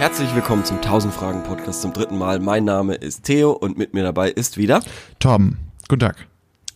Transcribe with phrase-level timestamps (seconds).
[0.00, 2.38] Herzlich willkommen zum 1000 Fragen Podcast zum dritten Mal.
[2.38, 4.80] Mein Name ist Theo und mit mir dabei ist wieder
[5.18, 5.58] Tom.
[5.88, 6.26] Guten Tag.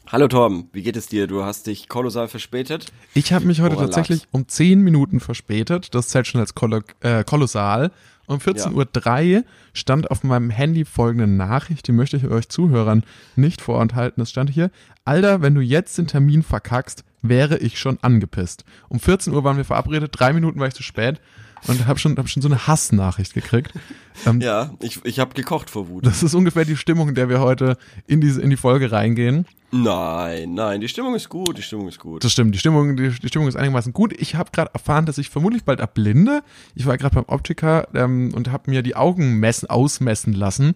[0.09, 1.27] Hallo Tom, wie geht es dir?
[1.27, 2.93] Du hast dich kolossal verspätet.
[3.15, 4.29] Ich habe mich heute Woran tatsächlich lag's?
[4.33, 5.95] um 10 Minuten verspätet.
[5.95, 7.93] Das zählt schon als kolo äh, kolossal.
[8.27, 13.05] Um 14.03 Uhr stand auf meinem Handy folgende Nachricht, die möchte ich euch Zuhörern
[13.37, 14.23] nicht vorenthalten.
[14.23, 14.71] Es stand hier,
[15.07, 18.67] Alter, wenn du jetzt den Termin verkackst, wäre ich schon angepisst.
[18.91, 21.23] Um 14 Uhr waren wir verabredet, drei Minuten war ich zu spät
[21.67, 23.73] und habe schon, hab schon so eine Hassnachricht gekriegt.
[24.27, 26.07] Ähm, Ja, ich, ich habe gekocht vor Wut.
[26.07, 29.47] Das ist ungefähr die Stimmung, in der wir heute in, diese, in die Folge reingehen.
[29.73, 32.23] Nein, nein, die Stimmung ist gut, die Stimmung ist gut.
[32.23, 34.13] Das stimmt, die Stimmung, die, die Stimmung ist einigermaßen gut.
[34.13, 36.43] Ich habe gerade erfahren, dass ich vermutlich bald erblinde.
[36.77, 40.75] Ich war gerade beim Optiker ähm, und habe mir die Augen messen, ausmessen lassen.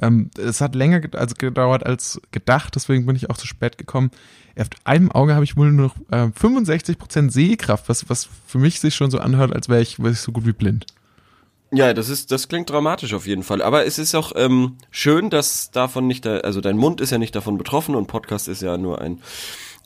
[0.00, 4.10] Ähm, es hat länger also gedauert als gedacht, deswegen bin ich auch zu spät gekommen.
[4.58, 8.80] Auf einem Auge habe ich wohl nur noch äh, 65% Sehkraft, was, was für mich
[8.80, 10.86] sich schon so anhört, als wäre ich, wär ich so gut wie blind.
[11.72, 13.60] Ja, das ist, das klingt dramatisch auf jeden Fall.
[13.60, 17.18] Aber es ist auch ähm, schön, dass davon nicht, da, also dein Mund ist ja
[17.18, 19.20] nicht davon betroffen und Podcast ist ja nur ein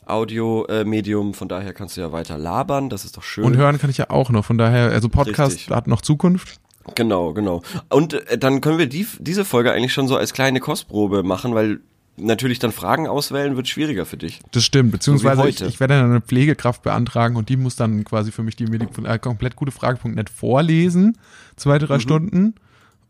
[0.05, 1.33] Audio-Medium.
[1.33, 2.89] Von daher kannst du ja weiter labern.
[2.89, 3.43] Das ist doch schön.
[3.43, 5.75] Und hören kann ich ja auch noch, von daher, also Podcast Richtig.
[5.75, 6.59] hat noch Zukunft.
[6.95, 7.61] Genau, genau.
[7.89, 11.53] Und äh, dann können wir die, diese Folge eigentlich schon so als kleine Kostprobe machen,
[11.53, 11.79] weil
[12.17, 14.39] natürlich dann Fragen auswählen wird schwieriger für dich.
[14.51, 15.65] Das stimmt, beziehungsweise ich, heute.
[15.67, 18.79] ich werde dann eine Pflegekraft beantragen und die muss dann quasi für mich die mir
[18.79, 21.17] die äh, komplett gute Frage.net vorlesen,
[21.55, 22.55] zwei, drei Stunden.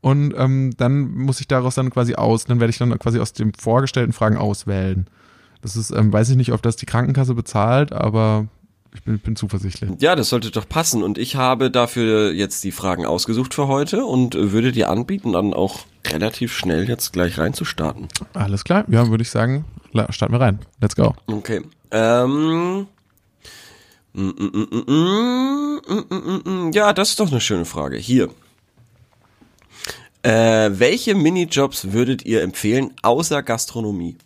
[0.02, 3.34] Und ähm, dann muss ich daraus dann quasi aus, dann werde ich dann quasi aus
[3.34, 5.06] den vorgestellten Fragen auswählen.
[5.62, 8.48] Das ist, ähm, weiß ich nicht, ob das die Krankenkasse bezahlt, aber
[8.94, 9.90] ich bin, bin zuversichtlich.
[10.00, 11.04] Ja, das sollte doch passen.
[11.04, 15.54] Und ich habe dafür jetzt die Fragen ausgesucht für heute und würde dir anbieten, dann
[15.54, 18.08] auch relativ schnell jetzt gleich reinzustarten.
[18.34, 19.66] Alles klar, ja, würde ich sagen,
[20.10, 20.60] starten wir rein.
[20.82, 21.14] Let's go.
[21.28, 21.62] Okay.
[21.92, 22.88] Ähm.
[26.74, 27.98] Ja, das ist doch eine schöne Frage.
[27.98, 28.30] Hier.
[30.24, 34.18] Äh, welche Minijobs würdet ihr empfehlen, außer Gastronomie?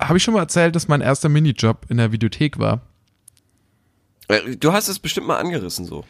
[0.00, 2.82] Habe ich schon mal erzählt, dass mein erster Minijob in der Videothek war?
[4.28, 6.04] Äh, Du hast es bestimmt mal angerissen so.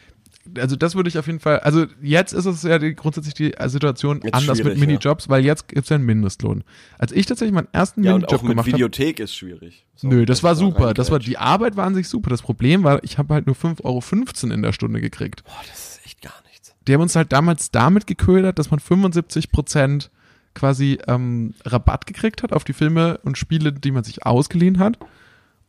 [0.57, 3.53] also das würde ich auf jeden Fall, also jetzt ist es ja die, grundsätzlich die
[3.67, 6.63] Situation Jetzt anders mit Minijobs, weil jetzt gibt's ja einen Mindestlohn.
[6.97, 9.85] Als ich tatsächlich meinen ersten Ja, und Minijob auch mit gemacht habe, Videothek ist schwierig.
[9.95, 12.29] So, nö, das war ist da super, das war, die Arbeit war an sich super.
[12.29, 15.43] Das Problem war, ich habe halt nur 5,15 Euro in der Stunde gekriegt.
[15.43, 16.73] Boah, das ist echt gar nichts.
[16.87, 20.11] Die haben uns halt damals damit geködert, dass man 75 Prozent
[20.57, 24.97] quasi ähm, Rabatt gekriegt hat auf die Filme und Spiele, die man sich ausgeliehen hat.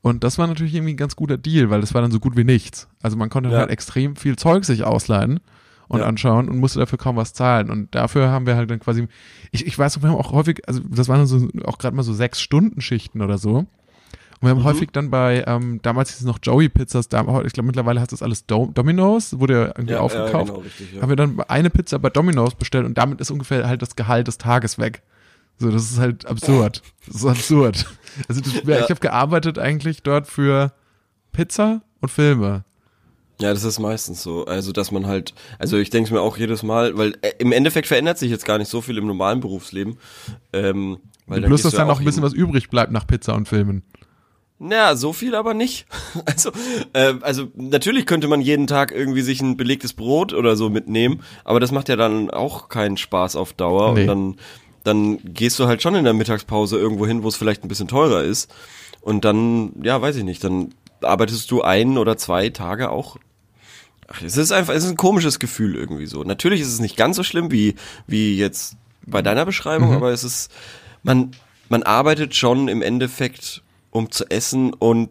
[0.00, 2.36] Und das war natürlich irgendwie ein ganz guter Deal, weil das war dann so gut
[2.36, 2.88] wie nichts.
[3.02, 3.58] Also man konnte Ja.
[3.58, 5.40] halt extrem viel Zeug sich ausleihen
[5.88, 6.06] und Ja.
[6.06, 7.70] anschauen und musste dafür kaum was zahlen.
[7.70, 9.08] Und dafür haben wir halt dann quasi,
[9.50, 12.12] ich, ich weiß, wir haben auch häufig, also das waren so auch gerade mal so
[12.12, 13.66] sechs Stunden Schichten oder so.
[14.40, 17.52] Und wir haben häufig dann bei, ähm, damals hieß es noch Joey Pizzas, da, ich
[17.52, 20.94] glaube mittlerweile heißt das alles Do Domino's, wurde ja irgendwie Ja, aufgekauft ja, genau, richtig,
[20.94, 21.02] ja.
[21.02, 24.28] haben wir dann eine Pizza bei Domino's bestellt und damit ist ungefähr halt das Gehalt
[24.28, 25.02] des Tages weg.
[25.58, 26.82] So, das ist halt absurd.
[27.06, 27.86] Das ist absurd.
[28.28, 30.72] Also das, ich habe gearbeitet eigentlich dort für
[31.32, 32.64] Pizza und Filme.
[33.40, 34.46] Ja, das ist meistens so.
[34.46, 37.86] Also, dass man halt, also ich denke mir auch jedes Mal, weil äh, im Endeffekt
[37.86, 39.98] verändert sich jetzt gar nicht so viel im normalen Berufsleben.
[40.52, 43.06] Ähm, weil Plus, gehst dass du dann noch auch ein bisschen was übrig bleibt nach
[43.06, 43.82] Pizza und Filmen.
[44.60, 45.86] Na, so viel aber nicht.
[46.24, 46.50] Also,
[46.92, 51.22] äh, also natürlich könnte man jeden Tag irgendwie sich ein belegtes Brot oder so mitnehmen,
[51.44, 54.00] aber das macht ja dann auch keinen Spaß auf Dauer Nee.
[54.02, 54.36] und dann
[54.84, 57.88] dann gehst du halt schon in der Mittagspause irgendwo hin, wo es vielleicht ein bisschen
[57.88, 58.50] teurer ist
[59.00, 63.16] und dann, ja, weiß ich nicht, dann arbeitest du ein oder zwei Tage auch.
[64.08, 66.24] Ach, es ist einfach, es ist ein komisches Gefühl irgendwie so.
[66.24, 67.74] Natürlich ist es nicht ganz so schlimm wie
[68.06, 68.76] wie jetzt
[69.06, 70.50] bei deiner Beschreibung, aber es ist
[71.02, 71.32] man
[71.68, 73.62] man arbeitet schon im Endeffekt
[73.98, 75.10] um zu essen und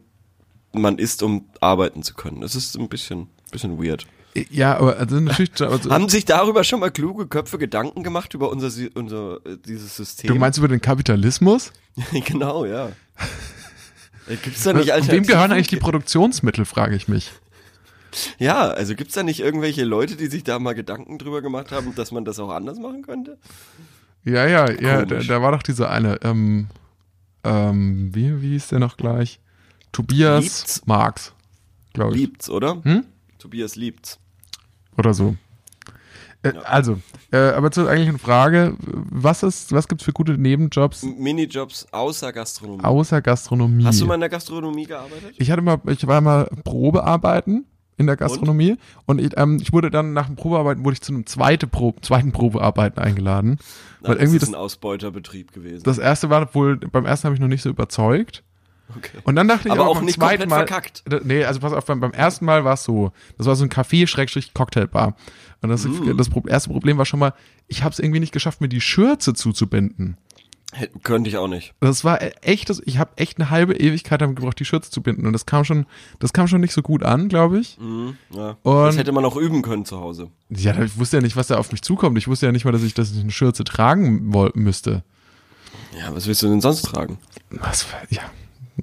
[0.71, 2.41] man isst um arbeiten zu können.
[2.41, 4.05] Das ist ein bisschen bisschen weird.
[4.49, 8.49] Ja, aber also natürlich, also, Haben sich darüber schon mal kluge Köpfe Gedanken gemacht über
[8.49, 10.27] unser unser äh, dieses System?
[10.27, 11.71] du meinst über den Kapitalismus?
[12.25, 12.89] genau, ja.
[14.27, 17.31] Äh, Gibt's da nicht Und wem gehören eigentlich die Produktionsmittel, frage ich mich.
[18.37, 21.93] Ja, also gibt's da nicht irgendwelche Leute, die sich da mal Gedanken drüber gemacht haben,
[21.95, 23.37] dass man das auch anders machen könnte?
[24.23, 26.67] Ja, ja, ja, da, da war doch dieser eine, ähm,
[27.47, 29.39] ähm, wie, wie hieß der noch gleich?
[29.91, 30.81] Tobias Liebt's?
[30.85, 31.33] Marx,
[31.93, 32.21] glaube ich.
[32.21, 32.81] Liebt's, oder?
[32.83, 33.05] Hm?
[33.39, 34.19] Tobias liebt's.
[34.97, 35.35] Oder so.
[36.43, 36.99] Äh, Also,
[37.31, 42.83] äh, aber zur eigentlichen Frage, was ist, was gibt's für gute Nebenjobs Minijobs außer Gastronomie.
[42.83, 43.85] außer Gastronomie?
[43.85, 45.35] Hast du mal in der Gastronomie gearbeitet?
[45.37, 47.65] ich hatte mal, ich war mal Probearbeiten
[47.97, 51.13] in der Gastronomie und, ich, ähm, ich wurde dann nach dem Probearbeiten wurde ich zu
[51.13, 53.57] einem zweite Pro, zweiten Probearbeiten eingeladen,
[54.01, 55.83] weil das irgendwie ist das, ein Ausbeuterbetrieb gewesen.
[55.83, 58.43] das erste war wohl, beim ersten habe ich noch nicht so überzeugt
[58.95, 59.17] Okay.
[59.23, 61.03] Und dann dachte ich aber auch, auch beim nicht zweiten Mal, verkackt.
[61.23, 63.11] Nee, also pass auf, beim, beim ersten Mal war es so.
[63.37, 65.15] Das war so ein Café-Cocktailbar.
[65.61, 66.15] Und das, Mm.
[66.15, 67.33] das erste Problem war schon mal,
[67.67, 70.17] ich habe es irgendwie nicht geschafft, mir die Schürze zuzubinden.
[71.03, 71.73] Könnte ich auch nicht.
[71.79, 74.91] Das war e- echt, das, ich habe echt eine halbe Ewigkeit damit gebraucht, die Schürze
[74.91, 75.25] zu binden.
[75.25, 75.85] Und das kam schon,
[76.19, 77.77] das kam schon nicht so gut an, glaube ich.
[77.79, 78.57] Mhm, ja.
[78.63, 80.29] Das hätte man auch üben können zu Hause.
[80.49, 82.17] Ja, ich wusste ja nicht, was da auf mich zukommt.
[82.17, 85.03] Ich wusste ja nicht mal, dass ich, ich eine Schürze tragen müsste.
[85.97, 87.17] Ja, was willst du denn sonst tragen?
[87.49, 87.85] Was?
[88.09, 88.23] Ja,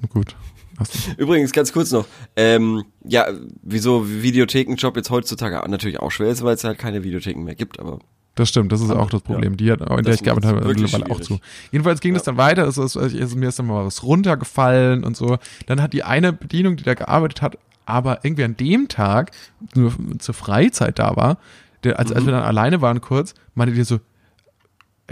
[0.09, 0.35] gut.
[1.17, 2.05] Übrigens, ganz kurz noch,
[2.35, 3.27] ähm, ja,
[3.61, 7.79] wieso Videothekenjob jetzt heutzutage natürlich auch schwer ist, weil es halt keine Videotheken mehr gibt,
[7.79, 7.99] aber
[8.35, 9.55] Das stimmt, das ist auch das Problem.
[9.55, 11.39] Die hat, in der ich gearbeitet habe, mittlerweile auch zu.
[11.71, 12.67] Jedenfalls ging das dann weiter.
[12.67, 15.37] Es ist, also mir ist dann mal was runtergefallen und so.
[15.67, 19.31] Dann hat die eine Bedienung, die da gearbeitet hat, aber irgendwie an dem Tag
[19.73, 21.37] nur zur Freizeit da war,
[21.83, 23.99] der, als, als wir dann alleine waren kurz, meinte die so,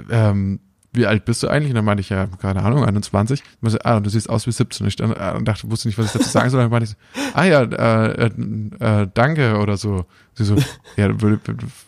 [0.09, 0.59] ähm,
[0.93, 1.71] wie alt bist du eigentlich?
[1.71, 3.43] Und dann meinte ich, ja, keine Ahnung, 21.
[3.61, 4.85] Und so, ah, du siehst aus wie 17.
[4.85, 6.61] Und ich dann, äh, dachte, wusste nicht, was ich dazu sagen soll.
[6.61, 10.05] Dann meinte ich, so, ah ja, äh, äh, äh, danke oder so.
[10.35, 10.55] Sie so,
[10.95, 11.39] ja, würde,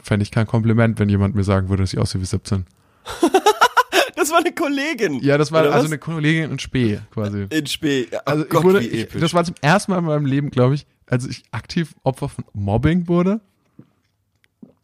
[0.04, 2.66] fände ich kein Kompliment, wenn jemand mir sagen würde, dass ich aussehe wie 17.
[4.16, 5.20] das war eine Kollegin.
[5.22, 5.86] Ja, das war also was?
[5.86, 7.48] eine Kollegin in Spee quasi.
[7.50, 8.08] in Spee.
[8.12, 10.76] Oh Also Gott, ich wurde, ich, das war zum ersten Mal in meinem Leben, glaube
[10.76, 13.42] ich, als ich aktiv Opfer von Mobbing wurde.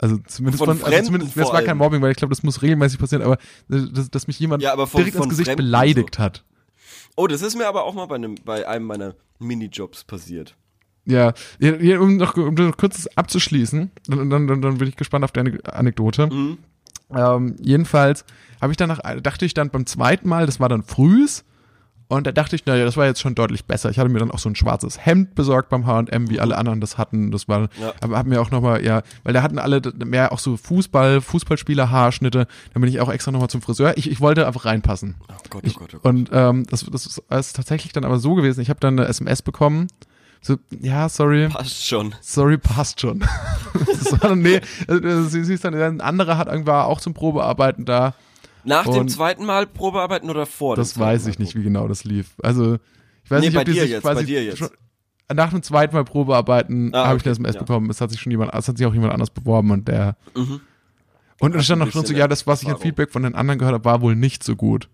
[0.02, 1.78] Also zumindest Von von, also zumindest, das war kein.
[1.78, 3.38] Mobbing, weil ich glaube, das muss regelmäßig passieren, aber
[3.68, 6.44] dass, dass mich jemand Ja, von- direkt ins von Gesicht Fremden beleidigt hat.
[7.14, 10.56] oh, das ist mir aber auch mal bei einem, bei einem meiner Minijobs passiert.
[11.04, 15.30] Ja, ja, um noch um kurz abzuschließen, dann, dann, dann, dann bin ich gespannt auf
[15.32, 16.26] deine Anekdote.
[16.26, 16.58] Mhm.
[17.14, 18.24] Ähm, jedenfalls
[18.60, 21.44] habe ich danach, dachte ich dann beim zweiten Mal, das war dann frühs,
[22.12, 23.90] und da dachte ich, naja, das war jetzt schon deutlich besser.
[23.90, 26.80] Ich hatte mir dann auch so ein schwarzes Hemd besorgt beim H&M, wie alle anderen
[26.80, 27.30] das hatten.
[27.30, 27.92] Das war, Ja.
[28.00, 31.90] aber hab mir auch nochmal, ja, weil da hatten alle mehr auch so Fußball, Fußballspieler,
[31.90, 32.46] Haarschnitte.
[32.74, 33.96] Dann bin ich auch extra nochmal zum Friseur.
[33.96, 35.16] Ich, ich wollte einfach reinpassen.
[35.28, 36.04] Oh Gott, oh Ich, Gott, oh Gott.
[36.04, 38.60] und ähm, das, das ist, das ist tatsächlich dann aber so gewesen.
[38.60, 39.88] Ich habe dann eine SMS bekommen.
[40.44, 42.14] So, ja, sorry, Passt schon.
[42.20, 43.20] sorry, passt schon.
[43.86, 47.14] das war dann, nee, also, sie, sie ist dann, ein anderer hat irgendwie auch zum
[47.14, 48.14] Probearbeiten da.
[48.64, 51.88] Nach dem Und- zweiten Mal Probearbeiten oder vor Das dem weiß ich nicht, wie genau
[51.88, 52.34] das lief.
[52.42, 52.76] Also,
[53.24, 54.58] ich weiß Nee, nicht, ob die sich jetzt, quasi bei dir jetzt.
[54.58, 54.70] Schon,
[55.34, 57.60] nach dem zweiten Mal Probearbeiten Ah, habe ich okay, eine SMS ja.
[57.62, 57.90] bekommen.
[57.90, 60.16] Es hat sich schon jemand, es hat sich auch jemand anders beworben und der.
[60.36, 60.60] Mhm.
[61.40, 62.78] Und es stand noch drin so, ja, das, was ich an.
[62.78, 64.88] Feedback von den anderen gehört habe, war wohl nicht so gut.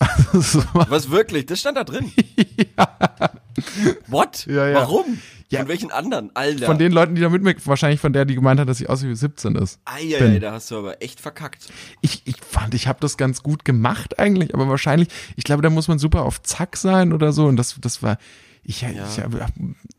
[0.32, 1.46] Also, Was wirklich?
[1.46, 2.10] Das stand da drin.
[4.08, 4.46] What?
[4.46, 4.74] Ja, ja.
[4.76, 5.18] Warum?
[5.54, 5.60] Ja.
[5.60, 6.30] Von welchen anderen?
[6.34, 6.66] Alter.
[6.66, 8.88] Von den Leuten, die da mit mir, wahrscheinlich von der, die gemeint hat, dass ich
[8.88, 9.80] aussehe wie 17 ist.
[9.84, 11.68] Eieiei, da hast du aber echt verkackt.
[12.00, 15.70] Ich, ich fand, ich habe das ganz gut gemacht eigentlich, aber wahrscheinlich, ich glaube, da
[15.70, 17.46] muss man super auf Zack sein oder so.
[17.46, 18.18] Und das, das war,
[18.62, 19.46] ich, ich habe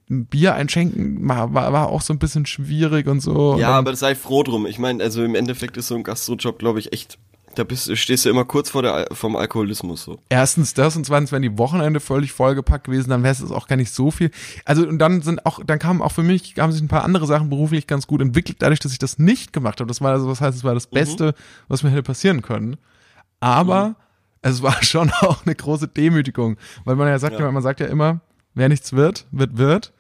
[0.10, 3.58] ein Bier einschenken war, war, war auch so ein bisschen schwierig und so.
[3.58, 4.66] Ja, aber sei froh drum.
[4.66, 7.18] Ich meine, also im Endeffekt ist so ein Gastrojob, glaube ich, echt.
[7.56, 10.20] Da bist, stehst du immer kurz vor der, vom Alkoholismus so.
[10.30, 13.76] Erstens das und zweitens, wenn die Wochenende völlig vollgepackt gewesen, dann wäre es auch gar
[13.76, 14.32] nicht so viel.
[14.66, 17.26] Also und dann sind auch, dann kamen auch für mich, haben sich ein paar andere
[17.28, 19.88] Sachen beruflich ganz gut entwickelt, dadurch, dass ich das nicht gemacht habe.
[19.88, 21.34] Das war also, was heißt, es war das Beste,
[21.68, 22.78] was mir hätte passieren können.
[23.40, 23.96] Aber
[24.42, 27.46] es war schon auch eine große Demütigung, weil man ja sagt, Ja.
[27.46, 27.52] ja.
[27.52, 28.22] man sagt ja immer,
[28.54, 29.94] wer nichts wird, wird wird.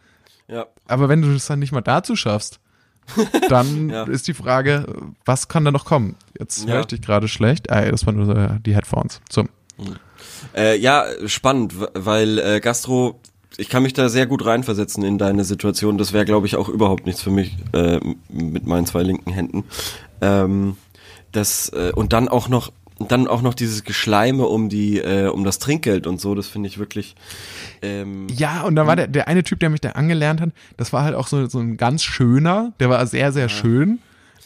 [0.47, 0.67] Ja.
[0.87, 2.59] Aber wenn du es dann nicht mal dazu schaffst,
[3.49, 4.03] dann Ja.
[4.03, 4.85] ist die Frage,
[5.25, 6.15] was kann da noch kommen?
[6.37, 6.73] Jetzt Ja.
[6.73, 7.67] höre ich dich gerade schlecht.
[7.69, 9.21] Äh, das waren nur die Headphones.
[9.31, 9.45] So.
[10.55, 13.19] Äh, ja, spannend, weil äh, Gastro,
[13.57, 15.97] ich kann mich da sehr gut reinversetzen in deine Situation.
[15.97, 17.99] Das wäre, glaube ich, auch überhaupt nichts für mich äh,
[18.29, 19.63] mit meinen zwei linken Händen.
[20.21, 20.77] Ähm,
[21.31, 25.43] das äh, und dann auch noch, dann auch noch dieses Geschleime um die, äh, um
[25.43, 26.33] das Trinkgeld und so.
[26.33, 27.15] Das finde ich wirklich.
[27.81, 30.93] Ähm, Ja, und dann war der, der eine Typ, der mich da angelernt hat, das
[30.93, 33.99] war halt auch so, so ein ganz schöner, der war sehr, sehr schön.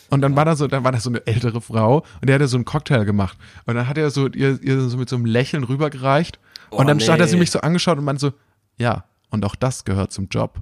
[0.10, 2.41] Und dann war da so, dann war da so eine ältere Frau und der hat
[2.41, 3.38] ja so einen Cocktail gemacht.
[3.65, 6.39] Und dann hat er so ihr, ihr so mit so einem Lächeln rübergereicht.
[6.72, 7.41] Oh, und dann hat er sie nee.
[7.41, 8.32] mich so angeschaut und meinte so,
[8.77, 10.62] ja, und auch das gehört zum Job.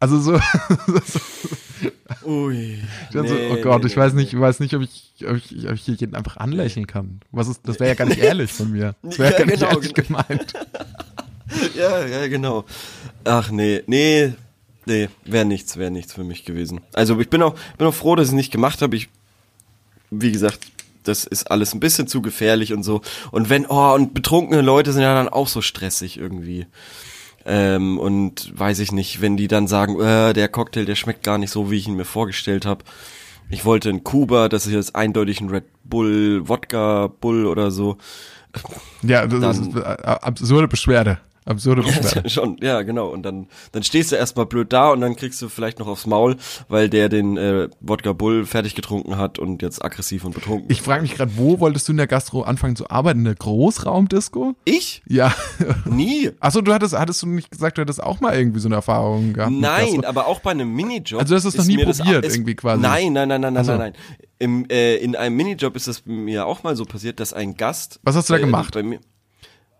[0.00, 0.32] Also so,
[2.26, 2.78] Ui.
[3.12, 4.22] dann so Nee, oh Gott, nee, ich nee, weiß nee.
[4.22, 7.20] nicht, ich weiß nicht, ob ich, ob ich, ob ich hier jeden einfach anlächeln kann.
[7.32, 8.94] Was ist, das wäre ja gar nicht ehrlich von mir.
[9.02, 10.22] Das wäre Ja, ja, gar nicht genau, ehrlich genau.
[10.24, 10.52] gemeint.
[11.74, 12.64] Ja, ja, genau.
[13.24, 14.34] Ach nee, nee,
[14.86, 16.80] nee, wäre nichts, wäre nichts für mich gewesen.
[16.92, 18.94] Also ich bin auch, bin auch froh, dass ich es nicht gemacht habe.
[18.94, 19.08] Ich,
[20.12, 20.60] wie gesagt,
[21.02, 23.00] das ist alles ein bisschen zu gefährlich und so.
[23.32, 26.66] Und wenn, oh, und betrunkene Leute sind ja dann auch so stressig irgendwie.
[27.46, 31.38] Ähm, und weiß ich nicht, wenn die dann sagen, äh, der Cocktail, der schmeckt gar
[31.38, 32.84] nicht so, wie ich ihn mir vorgestellt habe.
[33.48, 37.96] Ich wollte einen Kuba, das ist jetzt eindeutig ein Red Bull, Wodka Bull oder so.
[39.02, 41.18] Ja, das Dann- ist äh, absurde Beschwerde.
[41.50, 42.28] Absurde Beschwerde.
[42.30, 43.08] Schon, ja, genau.
[43.08, 46.06] Und dann, dann stehst du erstmal blöd da und dann kriegst du vielleicht noch aufs
[46.06, 46.36] Maul,
[46.68, 50.66] weil der den äh, Wodka Bull fertig getrunken hat und jetzt aggressiv und betrunken.
[50.70, 53.18] Ich frage mich gerade, wo wolltest du in der Gastro anfangen zu arbeiten?
[53.20, 54.54] In der Großraumdisco?
[54.64, 55.02] Ich?
[55.08, 55.34] Ja.
[55.84, 56.30] Nie.
[56.40, 59.32] Achso, du hattest, hattest du nicht gesagt, du hättest auch mal irgendwie so eine Erfahrung
[59.32, 59.52] gehabt?
[59.52, 61.20] Nein, aber auch bei einem Minijob.
[61.20, 62.80] Also du hast es noch nie das- probiert, ist- irgendwie quasi?
[62.80, 63.72] Nein, nein, nein, nein, nein, Ach so.
[63.72, 64.26] nein, nein.
[64.38, 68.00] Im, äh, in einem Minijob ist das mir auch mal so passiert, dass ein Gast.
[68.04, 68.72] Was hast du da äh, gemacht?
[68.74, 69.00] Bei mir,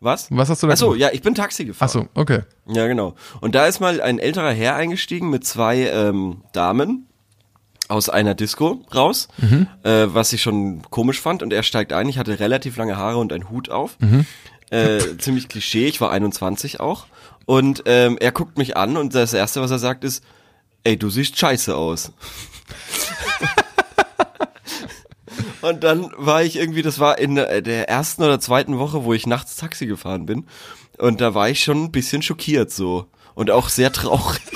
[0.01, 0.29] was?
[0.31, 1.01] Was hast du da Achso, gemacht?
[1.01, 1.87] ja, ich bin Taxi gefahren.
[1.87, 2.41] Achso, okay.
[2.67, 3.15] Ja, genau.
[3.41, 7.07] Und da ist mal ein älterer Herr eingestiegen mit zwei ähm, Damen
[7.89, 9.29] aus einer Disco raus,
[9.83, 11.43] äh, was ich schon komisch fand.
[11.43, 12.09] Und er steigt ein.
[12.09, 13.99] Ich hatte relativ lange Haare und einen Hut auf.
[14.71, 15.89] Äh, ziemlich Klischee.
[15.89, 17.07] Ich war 21 auch.
[17.47, 20.23] Und ähm, er guckt mich an und das Erste, was er sagt, ist,
[20.85, 22.13] ey, du siehst scheiße aus.
[25.63, 29.13] Und dann war ich irgendwie, das war in der der ersten oder zweiten Woche, wo
[29.15, 30.47] ich nachts Taxi gefahren bin.
[30.99, 33.07] Und da war ich schon ein bisschen schockiert so.
[33.35, 34.41] Und auch sehr traurig.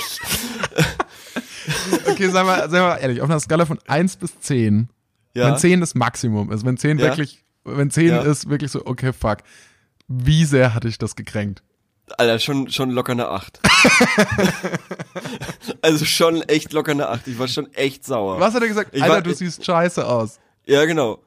[2.07, 4.89] Okay, sei mal, sei mal ehrlich, auf einer Skala von 1 bis 10,
[5.33, 5.47] Ja.
[5.47, 7.05] wenn 10 das Maximum ist, wenn 10 Ja.
[7.05, 8.21] wirklich, wenn 10 Ja.
[8.21, 9.39] ist wirklich so, okay, fuck,
[10.07, 11.63] wie sehr hatte ich das gekränkt?
[12.17, 13.59] Alter, schon, schon locker eine 8.
[15.81, 17.27] also schon echt locker eine 8.
[17.27, 18.39] Ich war schon echt sauer.
[18.39, 18.91] Was hat er gesagt?
[18.93, 20.39] Ich Alter, war- du siehst scheiße aus.
[20.65, 21.19] Ja, genau.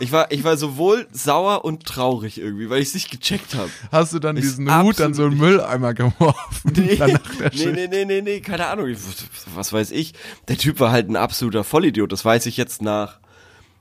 [0.00, 3.68] Ich war, ich war sowohl sauer und traurig irgendwie, weil ich es nicht gecheckt habe.
[3.92, 6.36] Hast du dann Ist diesen Hut an so einen Mülleimer geworfen?
[6.74, 6.98] Nee,
[7.52, 8.88] nee, nee, nee, nee, nee, keine Ahnung.
[8.88, 8.98] Ich-
[9.54, 10.14] Was weiß ich.
[10.48, 12.10] Der Typ war halt ein absoluter Vollidiot.
[12.10, 13.18] Das weiß ich jetzt nach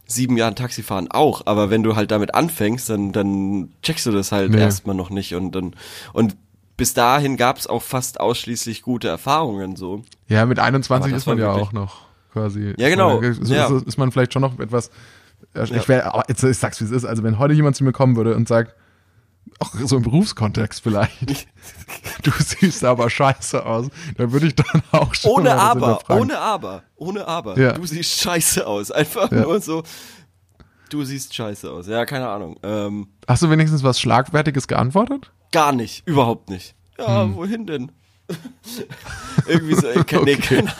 [0.06, 1.44] sieben Jahren Taxifahren auch.
[1.46, 4.60] Aber wenn du halt damit anfängst, dann, dann checkst du das halt Nee.
[4.60, 5.34] erstmal noch nicht.
[5.34, 5.76] Und dann,
[6.12, 6.36] und
[6.76, 10.04] bis dahin gab's auch fast ausschließlich gute Erfahrungen so.
[10.28, 12.05] Ja, mit 21 Aber das ist man ja auch noch
[12.36, 12.74] quasi.
[12.78, 13.20] Ja, genau.
[13.22, 13.68] Ist, Ja.
[13.68, 14.92] ist, ist man vielleicht schon noch etwas.
[15.64, 17.06] Ich, wär, jetzt, ich sag's wie es ist.
[17.06, 18.76] Also, wenn heute jemand zu mir kommen würde und sagt,
[19.60, 21.48] auch so im Berufskontext vielleicht,
[22.24, 23.88] du siehst aber scheiße aus,
[24.18, 27.58] dann würde ich dann auch schon Ohne aber, ohne aber, ohne aber.
[27.58, 27.72] Ja.
[27.74, 28.92] Du siehst scheiße aus.
[28.92, 29.42] Einfach Ja.
[29.42, 29.84] nur so.
[30.90, 31.88] Du siehst scheiße aus.
[31.88, 32.58] Ja, keine Ahnung.
[32.64, 35.32] Ähm, Hast du wenigstens was Schlagwertiges geantwortet?
[35.52, 36.76] Gar nicht, überhaupt nicht.
[36.98, 37.36] Ja, Hm.
[37.36, 37.92] wohin denn?
[39.48, 40.56] Irgendwie so, äh, ke- nee, Okay.
[40.64, 40.74] keine.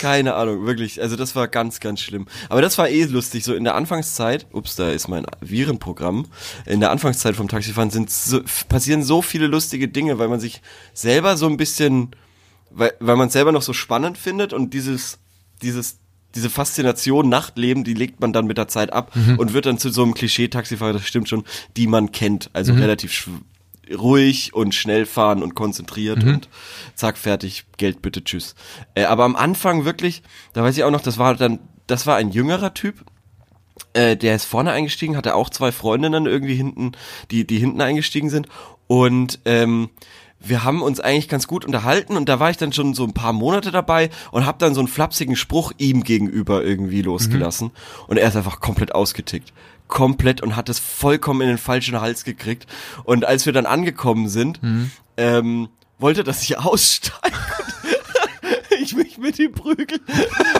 [0.00, 1.00] Keine Ahnung, wirklich.
[1.02, 2.26] Also das war ganz, ganz schlimm.
[2.48, 3.44] Aber das war eh lustig.
[3.44, 6.26] So in der Anfangszeit, ups, da ist mein Virenprogramm.
[6.66, 10.62] In der Anfangszeit vom Taxifahren sind so, passieren so viele lustige Dinge, weil man sich
[10.94, 12.10] selber so ein bisschen,
[12.70, 15.18] weil, weil man es selber noch so spannend findet und dieses,
[15.62, 15.98] dieses,
[16.34, 19.90] diese Faszination Nachtleben, die legt man dann mit der Zeit ab und wird dann zu
[19.90, 21.44] so einem Klischee-Taxifahrer, das stimmt schon,
[21.76, 22.50] die man kennt.
[22.52, 23.40] Also relativ schw-
[23.96, 26.48] ruhig und schnell fahren und konzentriert und
[26.94, 28.54] zack, fertig, Geld bitte, tschüss.
[28.94, 32.16] Äh, aber am Anfang wirklich, da weiß ich auch noch, das war dann, das war
[32.16, 33.04] ein jüngerer Typ,
[33.92, 36.92] äh, der ist vorne eingestiegen, hatte auch zwei Freundinnen irgendwie hinten,
[37.30, 38.48] die, die hinten eingestiegen sind.
[38.86, 39.90] Und ähm,
[40.40, 43.12] wir haben uns eigentlich ganz gut unterhalten und da war ich dann schon so ein
[43.12, 47.72] paar Monate dabei und habe dann so einen flapsigen Spruch ihm gegenüber irgendwie losgelassen.
[48.06, 49.52] Und er ist einfach komplett ausgetickt.
[49.90, 52.66] Komplett und hat es vollkommen in den falschen Hals gekriegt.
[53.04, 54.60] Und als wir dann angekommen sind,
[55.16, 55.68] ähm,
[55.98, 57.36] wollte, dass ich aussteige.
[58.80, 60.00] ich mich mit ihm prügeln,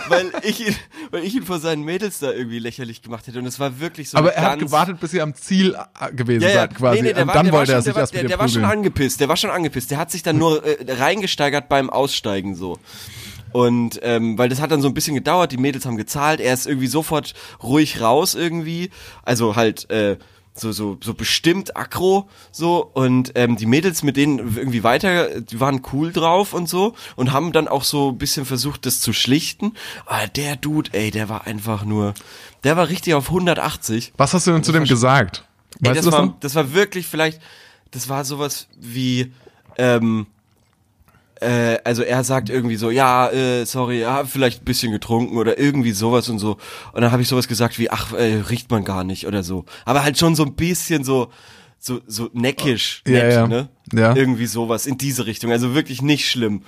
[0.08, 0.76] weil ich ihn,
[1.10, 3.38] weil ich ihn vor seinen Mädels da irgendwie lächerlich gemacht hätte.
[3.38, 4.18] Und es war wirklich so.
[4.18, 7.02] Aber er hat gewartet, bis ihr am Ziel äh, gewesen ja, seid, quasi.
[7.02, 8.22] Nee, nee, der Und war, dann der war wollte schon, er sich der, erst mit
[8.22, 9.90] der, der war schon angepisst, der war schon angepisst.
[9.90, 12.78] Der hat sich dann nur äh, reingesteigert beim Aussteigen so.
[13.52, 16.54] Und ähm, weil das hat dann so ein bisschen gedauert, die Mädels haben gezahlt, er
[16.54, 18.90] ist irgendwie sofort ruhig raus irgendwie,
[19.22, 20.16] also halt äh,
[20.54, 25.60] so so so bestimmt aggro so und ähm, die Mädels mit denen irgendwie weiter, die
[25.60, 29.12] waren cool drauf und so und haben dann auch so ein bisschen versucht, das zu
[29.12, 29.74] schlichten.
[30.06, 32.14] Aber der Dude, ey, der war einfach nur,
[32.64, 34.12] der war richtig auf 180.
[34.16, 35.44] Was hast du denn zu dem gesagt?
[35.82, 37.40] Ey, Weißt das, du das war, das war wirklich vielleicht,
[37.92, 39.32] das war sowas wie,
[39.78, 40.26] ähm,
[41.40, 45.58] äh, also er sagt irgendwie so, ja, äh, sorry, ja, vielleicht ein bisschen getrunken oder
[45.58, 46.58] irgendwie sowas und so.
[46.92, 49.64] Und dann habe ich sowas gesagt wie, ach, äh, riecht man gar nicht oder so.
[49.84, 51.30] Aber halt schon so ein bisschen so,
[51.78, 53.46] so, so neckisch, Ja, nett, ja.
[53.46, 53.68] ne?
[53.92, 54.14] Ja.
[54.14, 55.50] Irgendwie sowas in diese Richtung.
[55.50, 56.62] Also wirklich nicht schlimm.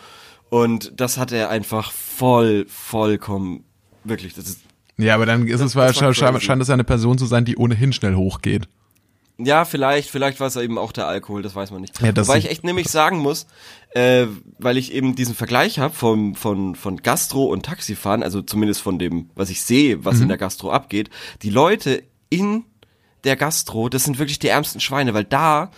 [0.48, 3.64] Und das hat er einfach voll, vollkommen,
[4.04, 4.60] wirklich, das ist,
[4.98, 7.44] Ja, aber dann ist es das war scheint, scheint, es ja eine Person zu sein,
[7.44, 8.68] die ohnehin schnell hochgeht.
[9.38, 12.00] Ja, vielleicht, vielleicht war es eben auch der Alkohol, das weiß man nicht.
[12.00, 13.46] Ja, das Wobei ich echt nämlich sagen muss,
[13.90, 14.26] äh,
[14.58, 18.98] weil ich eben diesen Vergleich habe von, von, von Gastro und Taxifahren, also zumindest von
[18.98, 21.10] dem, was ich sehe, was in der Gastro abgeht,
[21.42, 22.64] die Leute in
[23.24, 25.70] der Gastro, das sind wirklich die ärmsten Schweine, weil da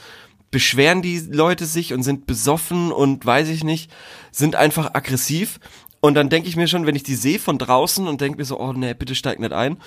[0.50, 3.90] beschweren die Leute sich und sind besoffen und weiß ich nicht,
[4.30, 5.58] sind einfach aggressiv.
[6.00, 8.44] Und dann denke ich mir schon, wenn ich die sehe von draußen und denke mir
[8.44, 9.78] so, oh nee, bitte steig nicht ein.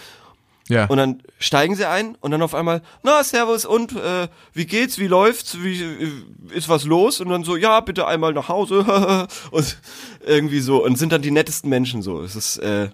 [0.68, 0.86] Ja.
[0.86, 5.00] Und dann steigen sie ein und dann auf einmal, na, servus und äh, wie geht's,
[5.00, 6.12] wie läuft's, wie äh,
[6.54, 7.22] ist was los?
[7.22, 9.78] Und dann so, ja, bitte einmal nach Hause und
[10.26, 12.22] irgendwie so und sind dann die nettesten Menschen so.
[12.22, 12.90] Es ist äh,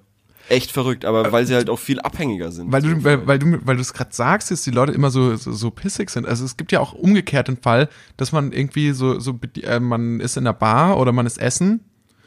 [0.50, 2.72] echt verrückt, aber weil sie halt auch viel abhängiger sind.
[2.72, 5.36] Weil du, weil, weil du, weil du es gerade sagst, dass die Leute immer so,
[5.36, 6.28] so, so pissig sind.
[6.28, 10.20] Also es gibt ja auch umgekehrt den Fall, dass man irgendwie so, so äh, man
[10.20, 11.82] ist in der Bar oder man ist essen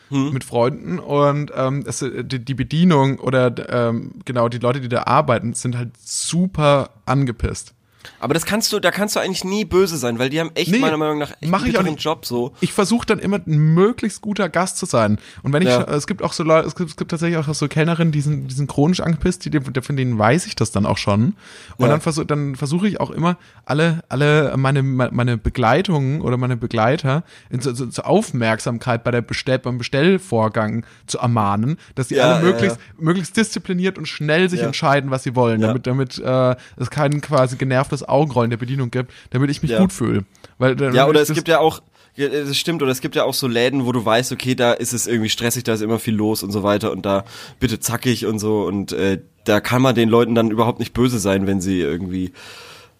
[0.08, 0.32] hm.
[0.32, 5.04] mit Freunden und ähm, es, die, die Bedienung oder ähm, genau die Leute, die da
[5.04, 7.75] arbeiten, sind halt super angepisst.
[8.20, 10.70] Aber das kannst du, da kannst du eigentlich nie böse sein, weil die haben echt
[10.70, 12.02] Nee, meiner Meinung nach echt mach ich auch nicht.
[12.02, 12.52] Job so.
[12.60, 15.18] Ich versuche dann immer ein möglichst guter Gast zu sein.
[15.42, 15.82] Und wenn ich, Ja.
[15.84, 18.48] es gibt auch so Leute, es gibt, es gibt tatsächlich auch so Kellnerinnen, die sind,
[18.48, 21.34] die sind chronisch angepisst, die, von denen weiß ich das dann auch schon.
[21.76, 21.88] Und Ja.
[21.88, 27.24] dann versuche dann versuche ich auch immer alle, alle meine, meine Begleitungen oder meine Begleiter
[27.50, 32.34] in, so, so, zur Aufmerksamkeit bei der Bestell, beim Bestellvorgang zu ermahnen, dass die Ja,
[32.34, 36.90] alle möglichst, möglichst diszipliniert und schnell sich entscheiden, was sie wollen, damit, damit äh, es
[36.90, 37.56] kein quasi
[37.98, 39.80] genervtes Augenrollen der Bedienung gibt, damit ich mich Ja.
[39.80, 40.24] gut fühle.
[40.58, 41.82] Weil, Ja, oder es das- gibt ja auch,
[42.16, 44.72] ja, das stimmt, oder es gibt ja auch so Läden, wo du weißt, okay, da
[44.72, 47.24] ist es irgendwie stressig, da ist immer viel los und so weiter und da
[47.60, 51.18] bitte zackig und so und äh, da kann man den Leuten dann überhaupt nicht böse
[51.18, 52.32] sein, wenn sie irgendwie,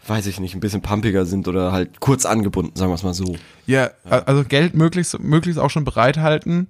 [0.06, 3.14] weiß ich nicht, ein bisschen pumpiger sind oder halt kurz angebunden, sagen wir es mal
[3.14, 3.36] so.
[3.66, 6.68] Ja, also Geld möglichst, möglichst auch schon bereithalten.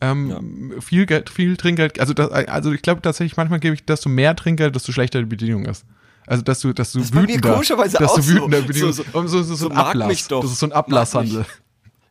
[0.00, 1.98] Ähm, Viel Geld, viel Trinkgeld.
[2.00, 5.24] Also, das, also ich glaube tatsächlich, manchmal gebe ich, desto mehr Trinkgeld, desto schlechter die
[5.26, 5.86] Bedienung ist.
[6.26, 9.54] Also, dass du, dass du mir wütender, dass du wütender So- so, so, so, so,
[9.54, 10.28] so ein Ablass.
[10.28, 11.44] Das ist so ein Ablasshandel.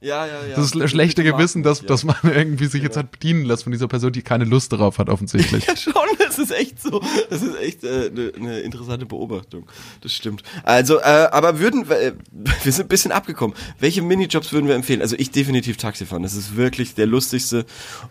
[0.01, 0.55] Ja, ja, ja.
[0.58, 3.63] Das ist das schlechte Gewissen, dass, mich, dass man irgendwie sich jetzt hat bedienen lässt
[3.63, 5.65] von dieser Person, die keine Lust darauf hat, offensichtlich.
[5.67, 7.01] Ja, schon, das ist echt so.
[7.29, 9.65] Das ist echt eine äh, ne- ne interessante Beobachtung.
[10.01, 10.43] Das stimmt.
[10.63, 12.13] Also, äh, aber würden wir, äh,
[12.63, 13.55] wir sind ein bisschen abgekommen.
[13.79, 15.01] Welche Minijobs würden wir empfehlen?
[15.01, 16.24] Also ich definitiv Taxifahren.
[16.24, 17.65] Das ist wirklich der lustigste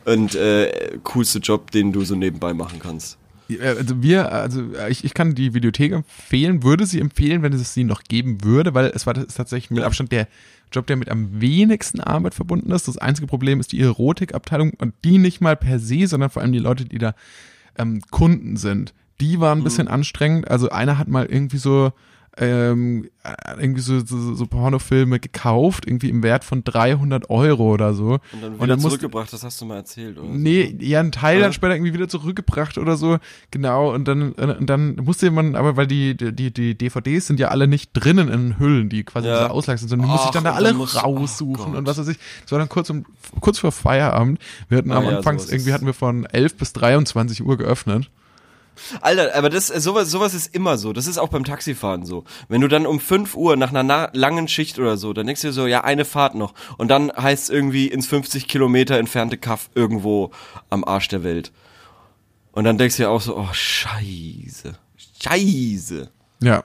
[0.06, 3.18] und äh, coolste Job, den du so nebenbei machen kannst.
[3.60, 7.74] Ja, Also wir, also ich, ich kann die Videothek empfehlen, würde sie empfehlen, wenn es
[7.74, 10.28] sie noch geben würde, weil es war tatsächlich mit Abstand der
[10.72, 12.88] Job, der mit am wenigsten Arbeit verbunden ist.
[12.88, 16.52] Das einzige Problem ist die Erotikabteilung und die nicht mal per se, sondern vor allem
[16.52, 17.14] die Leute, die da
[17.78, 18.94] ähm, Kunden sind.
[19.20, 20.50] Die waren ein bisschen anstrengend.
[20.50, 21.92] Also einer hat mal irgendwie so
[22.38, 27.92] ähm, äh, irgendwie so, so, so Pornofilme gekauft, irgendwie im Wert von 300 Euro oder
[27.92, 28.20] so.
[28.32, 30.28] Und dann wieder musste- zurückgebracht, das hast du mal erzählt, oder?
[30.28, 33.18] Nee, ja, ein Teil dann später irgendwie wieder zurückgebracht oder so.
[33.50, 37.48] Genau, und dann, und dann musste man, aber weil die, die, die DVDs sind ja
[37.48, 39.40] alle nicht drinnen in Hüllen, die quasi Ja.
[39.42, 39.50] ja.
[39.50, 41.86] Auslag sind, sondern die musste ich dann da und alle dann musst oh raussuchen und
[41.86, 42.18] was weiß ich.
[42.44, 43.04] Das war dann kurz, um,
[43.40, 44.38] kurz vor Feierabend.
[44.70, 48.10] Wir hatten Ah am ja, Anfang, irgendwie hatten wir von 11 bis 23 Uhr geöffnet.
[49.00, 50.92] Alter, aber das, sowas, sowas ist immer so.
[50.92, 52.24] Das ist auch beim Taxifahren so.
[52.48, 55.42] Wenn du dann um 5 Uhr nach einer na langen Schicht oder so, dann denkst
[55.42, 56.54] du dir so, ja, eine Fahrt noch.
[56.78, 60.30] Und dann heißt es irgendwie ins 50 Kilometer entfernte Kaff irgendwo
[60.70, 61.52] am Arsch der Welt.
[62.52, 64.74] Und dann denkst du dir auch so, oh, scheiße.
[65.22, 66.10] Scheiße.
[66.40, 66.64] Ja.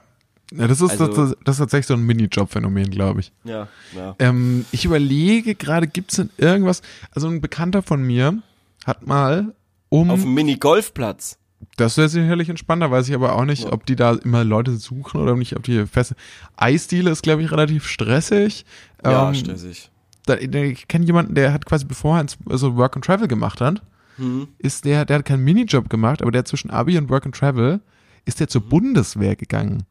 [0.53, 3.33] Ja, das ist, Also- das, das ist tatsächlich so ein Minijob-Phänomen, glaube ich.
[3.43, 4.15] Ja, ja.
[4.19, 8.41] Ähm, ich überlege gerade, gibt es denn irgendwas, also ein Bekannter von mir
[8.85, 9.53] hat mal
[9.89, 11.37] um Auf dem Mini-Golfplatz.
[11.75, 15.21] Das wäre sicherlich entspannter, weiß ich aber auch nicht, ob die da immer Leute suchen
[15.21, 16.15] oder nicht, ob die feste.
[16.55, 18.65] Eisdiele ist, glaube ich, relativ stressig.
[19.03, 19.89] Ja, Ähm, stressig.
[20.25, 23.81] da, ich kenne jemanden, der hat quasi, bevor er so Work and Travel gemacht hat,
[24.17, 24.47] Hm.
[24.57, 27.81] ist der, der hat keinen Minijob gemacht, aber der zwischen Abi und Work and Travel
[28.25, 29.83] ist der zur Bundeswehr gegangen.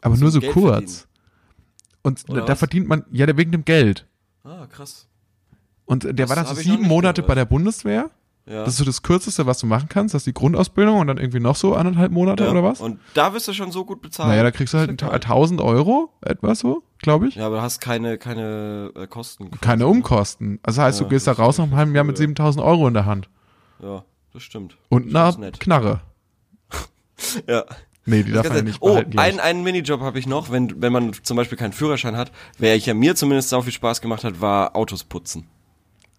[0.00, 1.06] Aber Ach so, nur so Geld kurz.
[2.02, 2.58] Und Oder da was?
[2.58, 4.06] verdient man, ja, der wegen dem Geld.
[4.44, 5.08] Ah, krass.
[5.86, 7.28] Und der Das war dann so sieben Monate gehört.
[7.28, 8.10] bei der Bundeswehr.
[8.46, 8.60] Ja.
[8.64, 10.14] Das ist so das Kürzeste, was du machen kannst.
[10.14, 12.50] Das ist die Grundausbildung und dann irgendwie noch so anderthalb Monate ja.
[12.50, 12.80] oder was?
[12.80, 14.28] Und da wirst du schon so gut bezahlt.
[14.28, 15.20] Naja, da kriegst du halt Das ist ja geil.
[15.24, 17.36] 1000 Euro, etwa so, glaube ich.
[17.36, 19.50] Ja, aber du hast keine, keine äh, Kosten.
[19.62, 20.58] Keine Umkosten.
[20.62, 22.62] Also heißt, Ja, du gehst da das raus nach einem halben Jahr mit cool, 7000
[22.64, 23.30] Euro in der Hand.
[23.82, 24.04] Ja,
[24.34, 24.76] das stimmt.
[24.90, 25.50] Und Das einer.
[25.52, 26.00] Knarre.
[27.48, 27.64] Ja.
[28.06, 30.50] Nee, die darf Das man ja Ganze- nicht oh, einen, einen Minijob habe ich noch,
[30.50, 33.72] wenn, wenn man zum Beispiel keinen Führerschein hat, wer ich ja mir zumindest sau viel
[33.72, 35.46] Spaß gemacht hat, war Autos putzen.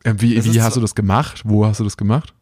[0.06, 1.42] Äh, wie wie hast so- du das gemacht?
[1.46, 2.34] Wo hast du das gemacht?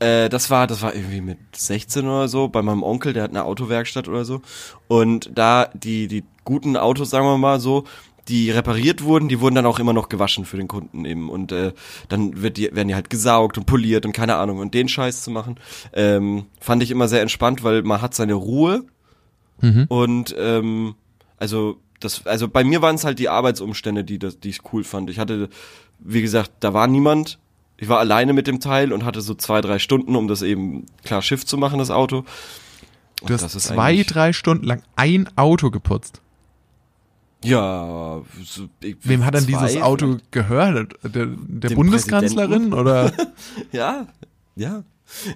[0.00, 3.30] Äh, das war, das war irgendwie mit 16 oder so, bei meinem Onkel, der hat
[3.30, 4.42] eine Autowerkstatt oder so.
[4.86, 7.84] Und da die, die guten Autos, sagen wir mal so,
[8.28, 11.28] die repariert wurden, die wurden dann auch immer noch gewaschen für den Kunden eben.
[11.30, 11.72] Und äh,
[12.08, 14.58] dann wird die, werden die halt gesaugt und poliert und keine Ahnung.
[14.58, 15.58] Und den Scheiß zu machen,
[15.94, 18.84] ähm, fand ich immer sehr entspannt, weil man hat seine Ruhe
[19.60, 19.86] Mhm.
[19.88, 20.94] Und ähm,
[21.36, 24.84] also das, also bei mir waren es halt die Arbeitsumstände, die das, die ich cool
[24.84, 25.10] fand.
[25.10, 25.48] Ich hatte,
[26.00, 27.38] wie gesagt, da war niemand.
[27.76, 30.86] Ich war alleine mit dem Teil und hatte so zwei, drei Stunden, um das eben
[31.04, 32.24] klar Schiff zu machen, das Auto.
[33.20, 36.20] Und Du hast zwei, drei Stunden lang ein Auto geputzt.
[37.44, 38.22] Ja.
[38.44, 40.32] So, ich- Wem hat denn zwei dieses Auto vielleicht.
[40.32, 40.94] gehört?
[41.04, 43.12] Der, der Bundeskanzlerin oder?
[43.72, 44.06] Ja,
[44.56, 44.82] ja.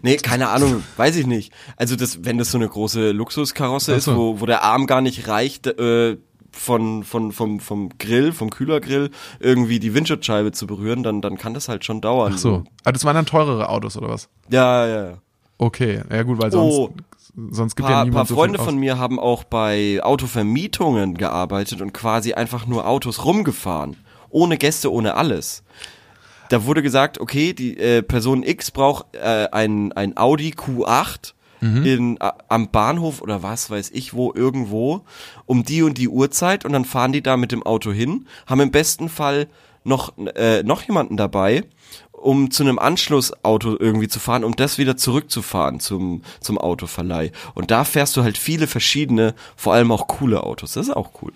[0.03, 1.53] Nee, keine Ahnung, weiß ich nicht.
[1.77, 4.17] Also das, wenn das so eine große Luxuskarosse Ach ist, so.
[4.17, 6.19] wo, wo der Arm gar nicht reicht, äh,
[6.53, 9.11] von, von, vom, vom Grill, vom Kühlergrill,
[9.41, 12.33] irgendwie die Windschutzscheibe zu berühren, dann, dann kann das halt schon dauern.
[12.35, 12.65] Ach so.
[12.85, 14.29] Aber das waren dann teurere Autos oder was?
[14.51, 15.19] Ja, ja, ja.
[15.59, 16.91] Okay, ja gut, weil sonst, Oh.
[17.51, 21.17] sonst gibt Ein ja paar, niemand paar so Freunde von mir haben auch bei Autovermietungen
[21.17, 23.97] gearbeitet und quasi einfach nur Autos rumgefahren.
[24.29, 25.63] Ohne Gäste, ohne alles.
[26.49, 31.87] Da wurde gesagt, okay, die äh, Person X braucht äh, ein, ein Audi Q8 Mhm.
[31.87, 35.03] in, am Bahnhof oder was weiß ich wo, irgendwo,
[35.47, 38.61] um die und die Uhrzeit und dann fahren die da mit dem Auto hin, haben
[38.61, 39.47] im besten Fall
[39.85, 41.63] noch, äh, noch jemanden dabei,
[42.11, 47.31] um zu einem Anschlussauto irgendwie zu fahren, um das wieder zurückzufahren zum, zum Autoverleih.
[47.55, 50.73] Und da fährst du halt viele verschiedene, vor allem auch coole Autos.
[50.73, 51.33] Das ist auch cool.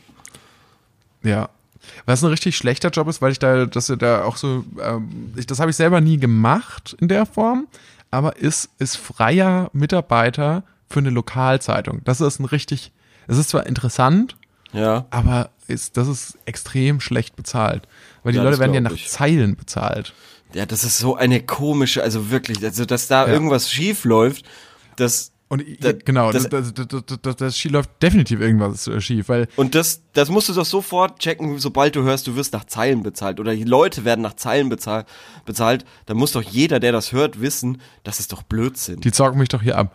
[1.22, 1.50] Ja.
[2.04, 5.32] Was ein richtig schlechter Job ist, weil ich da, dass du da auch so, ähm,
[5.36, 7.68] ich, das habe ich selber nie gemacht in der Form,
[8.10, 12.02] aber ist, ist freier Mitarbeiter für eine Lokalzeitung.
[12.04, 12.92] Das ist ein richtig,
[13.26, 14.36] es ist zwar interessant,
[14.72, 15.06] Ja.
[15.10, 17.88] aber ist, das ist extrem schlecht bezahlt.
[18.22, 19.08] Weil die Ja, Leute werden ja nach ich.
[19.08, 20.14] Zeilen bezahlt.
[20.54, 23.32] Ja, das ist so eine komische, also wirklich, also dass da Ja.
[23.32, 24.44] irgendwas schief läuft,
[24.96, 29.28] das Und Da- genau, das- das, das, das, das, das, das läuft definitiv irgendwas schief,
[29.28, 32.64] weil Und das, das musst du doch sofort checken, sobald du hörst, du wirst nach
[32.64, 35.06] Zeilen bezahlt oder die Leute werden nach Zeilen bezahlt,
[35.44, 39.00] bezahlt, dann muss doch jeder, der das hört, wissen, das ist doch Blödsinn.
[39.00, 39.94] die zocken mich doch hier ab.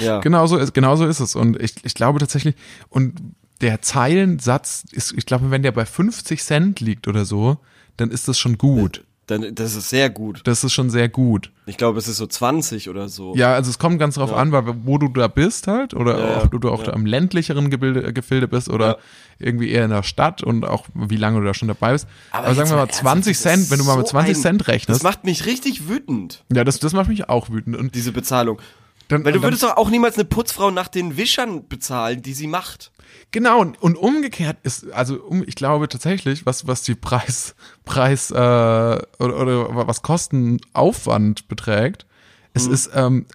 [0.00, 0.20] ja.
[0.20, 1.34] Genau so ist, genau so ist es.
[1.34, 2.54] Und ich, ich glaube tatsächlich,
[2.88, 3.20] und
[3.60, 7.58] der Zeilensatz ist, ich glaube, wenn der bei 50 Cent liegt oder so,
[7.96, 9.04] dann ist das schon gut.
[9.28, 10.40] Dann, das ist sehr gut.
[10.44, 11.52] Das ist schon sehr gut.
[11.66, 13.34] Ich glaube, es ist so 20 oder so.
[13.36, 14.36] Ja, also es kommt ganz drauf Ja.
[14.36, 14.52] an,
[14.84, 16.42] wo du da bist halt, oder Ja, ja.
[16.52, 18.98] ob du auch im ländlicheren Gebilde, äh, Gefilde bist oder
[19.38, 22.08] irgendwie eher in der Stadt und auch wie lange du da schon dabei bist.
[22.32, 24.36] Aber, sagen jetzt wir mal ernsthaft, 20 das Cent, wenn du mal mit so 20
[24.36, 25.00] ein- Cent rechnest.
[25.00, 27.76] Das macht mich richtig wütend, ja, das, das macht mich auch wütend.
[27.76, 28.60] Und diese Bezahlung.
[29.08, 32.32] dann, Weil du dann, würdest doch auch niemals eine Putzfrau nach den Wischern bezahlen, die
[32.34, 32.90] sie macht.
[33.30, 38.34] Genau, und, umgekehrt ist, also um, ich glaube tatsächlich, was, was die Preis, Preis äh,
[38.34, 42.06] oder, oder was Kostenaufwand beträgt,
[42.54, 43.26] es ist, ähm,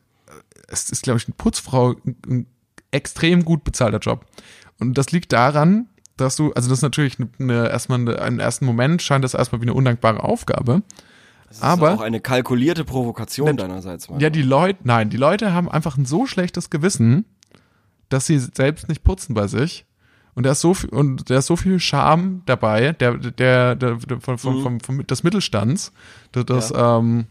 [0.67, 2.45] es ist, glaube ich, eine Putzfrau ein, ein
[2.91, 4.25] extrem gut bezahlter Job.
[4.79, 5.87] Und das liegt daran,
[6.17, 9.33] dass du, also das ist natürlich eine, eine erstmal eine, einen ersten Moment scheint das
[9.33, 10.83] erstmal wie eine undankbare Aufgabe.
[11.47, 14.09] Das ist Aber- auch eine kalkulierte Provokation deinerseits.
[14.09, 14.19] Mann.
[14.19, 17.25] Ja, die Leute, nein, die Leute haben einfach ein so schlechtes Gewissen,
[18.09, 19.85] dass sie selbst nicht putzen bei sich.
[20.35, 23.95] Und da ist so viel, und da ist so viel Charme dabei, der, der, der,
[23.95, 25.91] der von, von, vom, vom, des Mittelstands,
[26.35, 27.25] des, des ähm,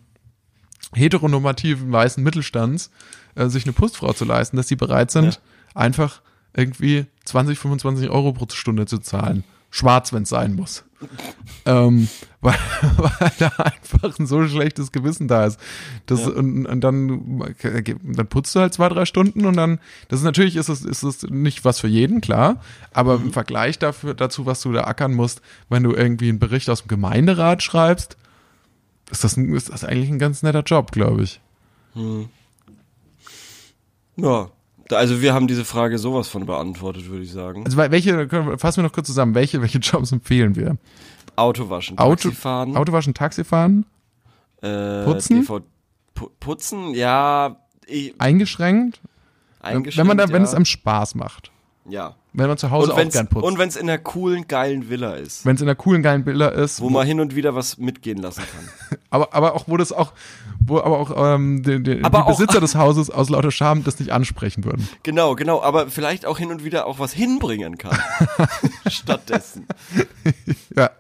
[0.93, 2.91] heteronormativen weißen Mittelstands,
[3.37, 5.41] äh, sich eine Putzfrau zu leisten, dass sie bereit sind,
[5.75, 6.21] einfach
[6.55, 9.45] irgendwie 20, 25 Euro pro Stunde zu zahlen.
[9.71, 10.85] Schwarz, wenn es sein muss.
[11.67, 12.09] ähm,
[12.46, 12.54] weil,
[12.96, 15.61] weil da einfach ein so schlechtes Gewissen da ist.
[16.06, 16.28] Das, Ja.
[16.28, 17.44] und, und dann,
[18.02, 19.78] dann putzt du halt zwei, drei Stunden und dann,
[20.09, 22.61] das ist natürlich, ist es, ist es nicht was für jeden, klar,
[22.92, 23.26] aber Mhm.
[23.26, 26.82] im Vergleich dafür, dazu, was du da ackern musst, wenn du irgendwie einen Bericht aus
[26.82, 28.16] dem Gemeinderat schreibst,
[29.11, 31.40] ist das, ein, ist das eigentlich ein ganz netter Job, glaube ich.
[34.16, 34.48] Ja.
[34.88, 37.64] Da- Also wir haben diese Frage sowas von beantwortet, würde ich sagen.
[37.64, 38.28] Also wel- welche,
[38.59, 40.76] fassen wir noch kurz zusammen, welche, welche Jobs empfehlen wir?
[41.37, 43.87] Auto waschen, Auto- Taxi fahren, Autowaschen, Taxi fahren,
[44.62, 45.42] äh, Putzen?
[45.42, 45.61] DV
[46.14, 47.57] pu putzen, ja,
[48.18, 49.01] eingeschränkt,
[49.61, 50.49] eingeschränkt, wenn man da, wenn ja.
[50.49, 51.51] es einem Spaß macht.
[51.88, 52.14] ja.
[52.38, 53.46] Wenn man zu Hause auch gern putzt.
[53.46, 56.53] und wenn's in einer coolen, geilen Villa ist, wenn es in einer coolen, geilen Bilder
[56.53, 58.99] ist, wo man hin und wieder was mitgehen lassen kann.
[59.09, 60.12] aber, aber auch, wo das auch,
[60.61, 63.85] wo aber auch ähm, die, die, Aber die auch- Besitzer des Hauses aus lauter Scham
[63.85, 64.87] das nicht ansprechen würden.
[65.03, 67.99] Genau, genau, aber vielleicht auch hin und wieder auch was hinbringen kann.
[68.90, 69.66] Stattdessen.
[70.77, 70.90] Ja.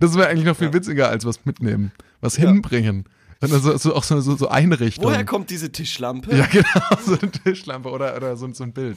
[0.00, 1.92] Das wäre eigentlich noch viel witziger als was mitnehmen.
[2.20, 2.50] Was Ja.
[2.50, 3.04] hinbringen.
[3.40, 5.10] Und also, so, auch so, so, so Einrichtungen.
[5.10, 6.34] Woher kommt diese Tischlampe?
[6.34, 8.96] Ja, genau, so eine Tischlampe oder, oder so, so ein Bild.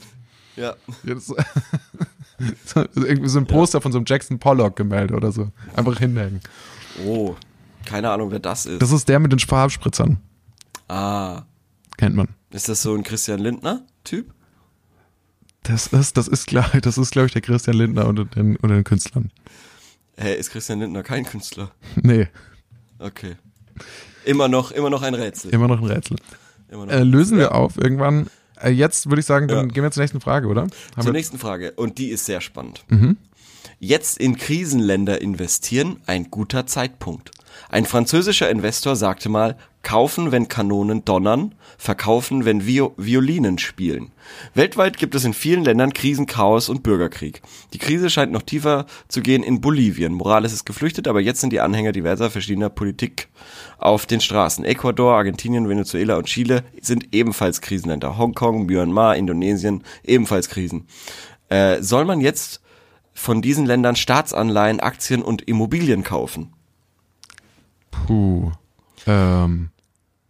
[0.56, 0.74] Ja.
[1.04, 1.26] Ja, das,
[2.64, 5.50] so, irgendwie so ein Poster von so einem Jackson Pollock-Gemälde oder so.
[5.76, 6.40] Einfach hinhängen.
[7.04, 7.36] Oh,
[7.84, 8.80] keine Ahnung, wer das ist.
[8.82, 10.18] Das ist der mit den Farbspritzern.
[10.88, 11.42] ah,
[11.96, 12.28] Kennt man.
[12.50, 14.32] ist das so ein Christian Lindner-Typ?
[15.64, 18.74] Das ist, das ist, glaube das ist, glaub ich, der Christian Lindner unter den, unter
[18.76, 19.30] den Künstlern.
[20.18, 21.70] Hä, ist Christian Lindner kein Künstler?
[22.02, 22.26] Nee,
[22.98, 23.36] Okay.
[24.24, 25.52] Immer noch, immer noch ein Rätsel.
[25.52, 26.16] immer noch ein Rätsel.
[26.70, 28.26] Noch Äh, lösen wir auf irgendwann.
[28.60, 29.72] Äh, jetzt würde ich sagen, dann Ja.
[29.72, 30.62] gehen wir zur nächsten Frage, oder?
[30.62, 31.72] Haben Zur nächsten Frage.
[31.72, 32.84] Und die ist sehr spannend.
[32.88, 33.16] Mhm.
[33.78, 37.30] Jetzt in Krisenländer investieren, ein guter Zeitpunkt.
[37.70, 39.56] Ein französischer Investor sagte mal,
[39.88, 44.12] kaufen, wenn Kanonen donnern, verkaufen, wenn Vio Violinen spielen.
[44.52, 47.40] Weltweit gibt es in vielen Ländern Krisen, Chaos und Bürgerkrieg.
[47.72, 50.12] Die Krise scheint noch tiefer zu gehen in Bolivien.
[50.12, 53.28] Morales ist geflüchtet, aber jetzt sind die Anhänger diverser verschiedener Politik
[53.78, 54.62] auf den Straßen.
[54.66, 58.18] Ecuador, Argentinien, Venezuela und Chile sind ebenfalls Krisenländer.
[58.18, 60.86] Hongkong, Myanmar, Indonesien ebenfalls Krisen.
[61.48, 62.60] Äh, soll man jetzt
[63.14, 66.52] von diesen Ländern Staatsanleihen, Aktien und Immobilien kaufen?
[67.90, 68.52] Puh.
[69.06, 69.70] Ähm.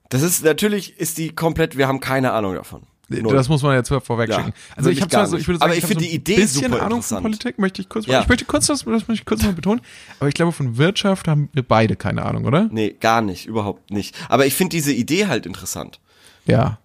[0.09, 2.83] Das ist natürlich ist die komplett, wir haben keine Ahnung davon.
[3.11, 3.35] Null.
[3.35, 4.49] Das muss man jetzt vorweg schicken.
[4.49, 6.14] Ja, also ich habe zwar so, ich würde sagen, aber ich, ich finde so die
[6.14, 8.21] Idee bisschen super Ahnung von Politik, möchte ich kurz, Ja.
[8.21, 9.81] ich möchte kurz das, das möchte ich kurz mal betonen,
[10.21, 12.68] aber ich glaube von Wirtschaft haben wir beide keine Ahnung, oder?
[12.71, 14.14] Nee, gar nicht, überhaupt nicht.
[14.29, 16.01] Aber ich finde diese Idee halt interessant.
[16.44, 16.79] Ja.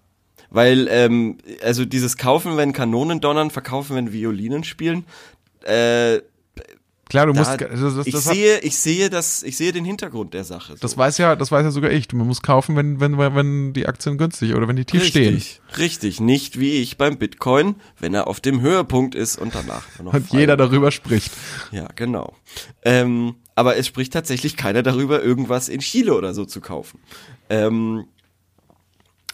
[0.48, 5.04] Weil, ähm, also dieses Kaufen, wenn Kanonen donnern, verkaufen, wenn Violinen spielen,
[5.66, 6.20] äh,
[7.14, 9.84] Klar, du da, musst das, das, ich das, sehe, ich sehe das, ich sehe den
[9.84, 10.72] Hintergrund der Sache.
[10.72, 10.78] So.
[10.80, 12.12] das weiß ja, das weiß ja sogar ich.
[12.12, 15.34] Man muss kaufen, wenn wenn wenn die Aktien günstig oder wenn die tief stehen.
[15.34, 16.20] Richtig, richtig.
[16.20, 20.56] Nicht wie ich beim Bitcoin, wenn er auf dem Höhepunkt ist und danach Und jeder
[20.56, 21.32] darüber spricht.
[21.70, 22.34] Ja, genau.
[22.82, 26.98] Ähm, aber es spricht tatsächlich keiner darüber, irgendwas in Chile oder so zu kaufen.
[27.48, 28.06] Ähm,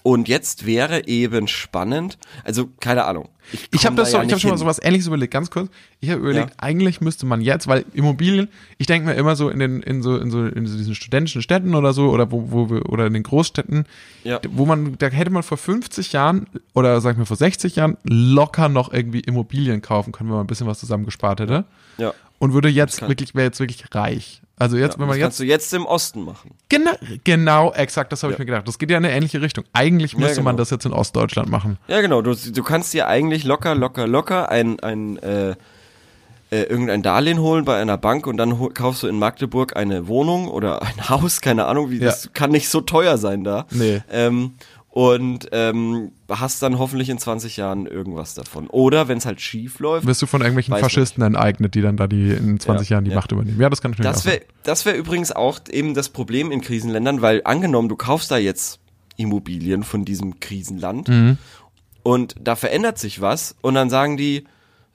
[0.02, 3.28] und jetzt wäre eben spannend, also keine Ahnung.
[3.72, 4.58] Ich habe komm das da so, ja ich habe nicht schon mal hin.
[4.60, 5.70] sowas ähnliches überlegt, ganz kurz.
[5.98, 6.56] Ich habe überlegt, Ja.
[6.58, 10.16] eigentlich müsste man jetzt, weil Immobilien, ich denke mir immer so in den in so
[10.16, 13.12] in so in so diesen studentischen Städten oder so oder wo wo wir oder in
[13.12, 13.86] den Großstädten,
[14.22, 14.40] Ja.
[14.50, 17.96] wo man da hätte man vor 50 Jahren oder sag ich mal vor 60 Jahren
[18.04, 21.64] locker noch irgendwie Immobilien kaufen können, wenn man ein bisschen was zusammengespart hätte
[21.98, 22.14] Ja.
[22.38, 24.42] und würde jetzt wirklich wäre jetzt wirklich reich.
[24.60, 26.50] Also jetzt, wenn das man jetzt kannst du jetzt im Osten machen.
[26.68, 26.92] genau,
[27.24, 28.42] genau exakt, das habe ich Ja.
[28.42, 28.68] mir gedacht.
[28.68, 29.64] Das geht ja in eine ähnliche Richtung.
[29.72, 30.44] Eigentlich müsste genau.
[30.44, 31.78] man das jetzt in Ostdeutschland machen.
[31.88, 32.22] Ja, genau.
[32.22, 35.50] Du, du kannst dir eigentlich locker, locker, locker ein, ein äh,
[36.52, 40.48] äh, irgendein Darlehen holen bei einer Bank und dann kaufst du in Magdeburg eine Wohnung
[40.48, 42.06] oder ein Haus, keine Ahnung, wie Ja.
[42.06, 43.66] das kann nicht so teuer sein da.
[43.70, 44.02] Nee.
[44.10, 44.54] Ähm,
[44.92, 48.66] und ähm, hast dann hoffentlich in 20 Jahren irgendwas davon.
[48.66, 52.08] Oder wenn es halt schief läuft, Wirst du von irgendwelchen Faschisten enteignet, die dann da
[52.08, 53.16] die in 20 Ja, Jahren die ja.
[53.16, 53.60] Macht übernehmen.
[53.60, 57.22] Ja, das kann natürlich Das wäre das wär übrigens auch eben das Problem in Krisenländern,
[57.22, 58.80] weil angenommen, du kaufst da jetzt
[59.16, 61.38] Immobilien von diesem Krisenland Mhm.
[62.02, 64.44] und da verändert sich was und dann sagen die,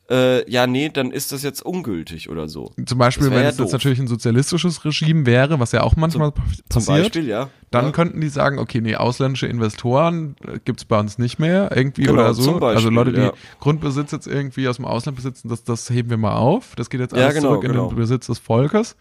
[0.09, 2.71] äh, ja, nee, dann ist das jetzt ungültig oder so.
[2.85, 6.31] Zum Beispiel, wenn ja es jetzt natürlich ein sozialistisches Regime wäre, was ja auch manchmal
[6.33, 7.49] Zum passiert, Beispiel, ja.
[7.71, 7.91] dann ja.
[7.91, 12.13] könnten die sagen, okay, nee, ausländische Investoren äh, gibt's bei uns nicht mehr irgendwie Genau,
[12.21, 12.43] oder so.
[12.43, 13.33] zum Beispiel, also Leute, die ja.
[13.59, 16.75] Grundbesitz jetzt irgendwie aus dem Ausland besitzen, das, das heben wir mal auf.
[16.75, 17.87] Das geht jetzt Ja, alles genau, zurück in genau.
[17.87, 18.95] den Besitz des Volkes.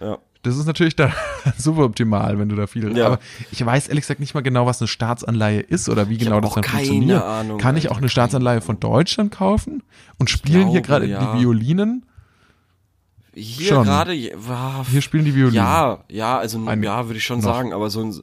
[0.00, 0.18] ja.
[0.46, 1.12] Das ist natürlich da
[1.58, 2.96] suboptimal, wenn du da viel.
[2.96, 3.06] Ja.
[3.06, 3.18] Aber
[3.50, 6.42] ich weiß ehrlich gesagt nicht mal genau, was eine Staatsanleihe ist oder wie genau hab
[6.42, 7.22] das dann keine funktioniert.
[7.22, 9.82] Ahnung, Kann ich auch eine Staatsanleihe von Deutschland kaufen
[10.18, 11.34] und spielen hier glaube, gerade ja.
[11.34, 12.06] die Violinen?
[13.34, 13.84] Hier Schon.
[13.84, 15.56] gerade, Hier spielen die Violinen.
[15.56, 17.44] ja, ja, also Ein- ja, würde ich schon noch.
[17.44, 18.14] sagen, aber so ein,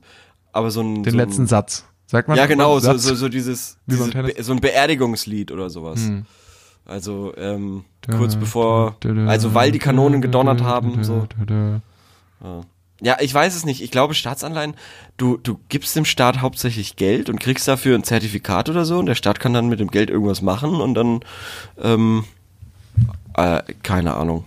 [0.53, 1.85] aber so ein, Den so ein, letzten Satz.
[2.05, 4.11] Sagt man Ja, genau, so, so, so dieses, dieses
[4.45, 5.99] so ein Beerdigungslied oder sowas.
[5.99, 6.25] Hm.
[6.85, 8.95] Also, ähm, kurz bevor,
[9.27, 11.27] also weil die Kanonen gedonnert haben, so.
[13.01, 13.81] Ja, ich weiß es nicht.
[13.81, 14.75] Ich glaube, Staatsanleihen,
[15.17, 19.07] du, du gibst dem Staat hauptsächlich Geld und kriegst dafür ein Zertifikat oder so und
[19.07, 21.19] der Staat kann dann mit dem Geld irgendwas machen und dann,
[21.81, 22.23] ähm,
[23.35, 24.45] äh, keine Ahnung.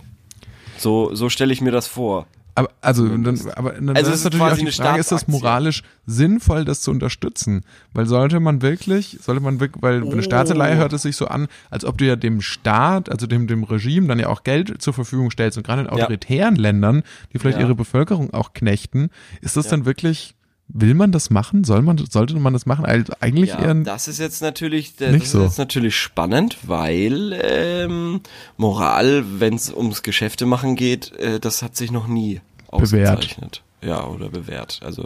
[0.77, 2.25] So, so stelle ich mir das vor.
[2.57, 6.65] Aber also, dann, aber dann Also ist natürlich auch die Frage, ist das moralisch sinnvoll,
[6.65, 7.63] das zu unterstützen?
[7.93, 10.09] Weil sollte man wirklich, sollte man wirklich, weil Oh.
[10.11, 13.45] eine Staatsanleihe hört es sich so an, als ob du ja dem Staat, also dem,
[13.45, 17.37] dem Regime dann ja auch Geld zur Verfügung stellst und gerade in autoritären Ländern, die
[17.37, 17.65] vielleicht Ja.
[17.65, 20.33] ihre Bevölkerung auch knechten, ist das dann wirklich,
[20.67, 21.63] will man das machen?
[21.63, 22.85] Soll man, sollte man das machen?
[22.85, 25.43] Also eigentlich Ja, eher, das ist jetzt natürlich, das ist so.
[25.43, 28.21] jetzt natürlich spannend, weil ähm,
[28.57, 32.41] Moral, wenn es ums Geschäfte machen geht, äh, das hat sich noch nie
[32.71, 33.17] Bewährt.
[33.19, 33.63] ausgezeichnet.
[33.81, 34.79] Ja, oder bewährt.
[34.83, 35.05] Also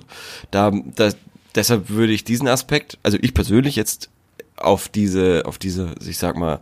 [0.52, 1.12] da, da
[1.56, 4.10] deshalb würde ich diesen Aspekt, also ich persönlich jetzt
[4.58, 6.60] auf diese, auf diese, ich sag mal,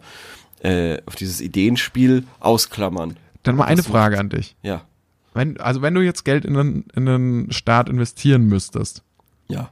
[0.63, 3.15] äh, auf dieses Ideenspiel ausklammern.
[3.43, 4.55] dann mal eine Frage an dich.
[4.63, 4.81] Ja,
[5.33, 9.03] Wenn, also wenn du jetzt Geld in einen, in einen Staat investieren müsstest,
[9.47, 9.69] ja.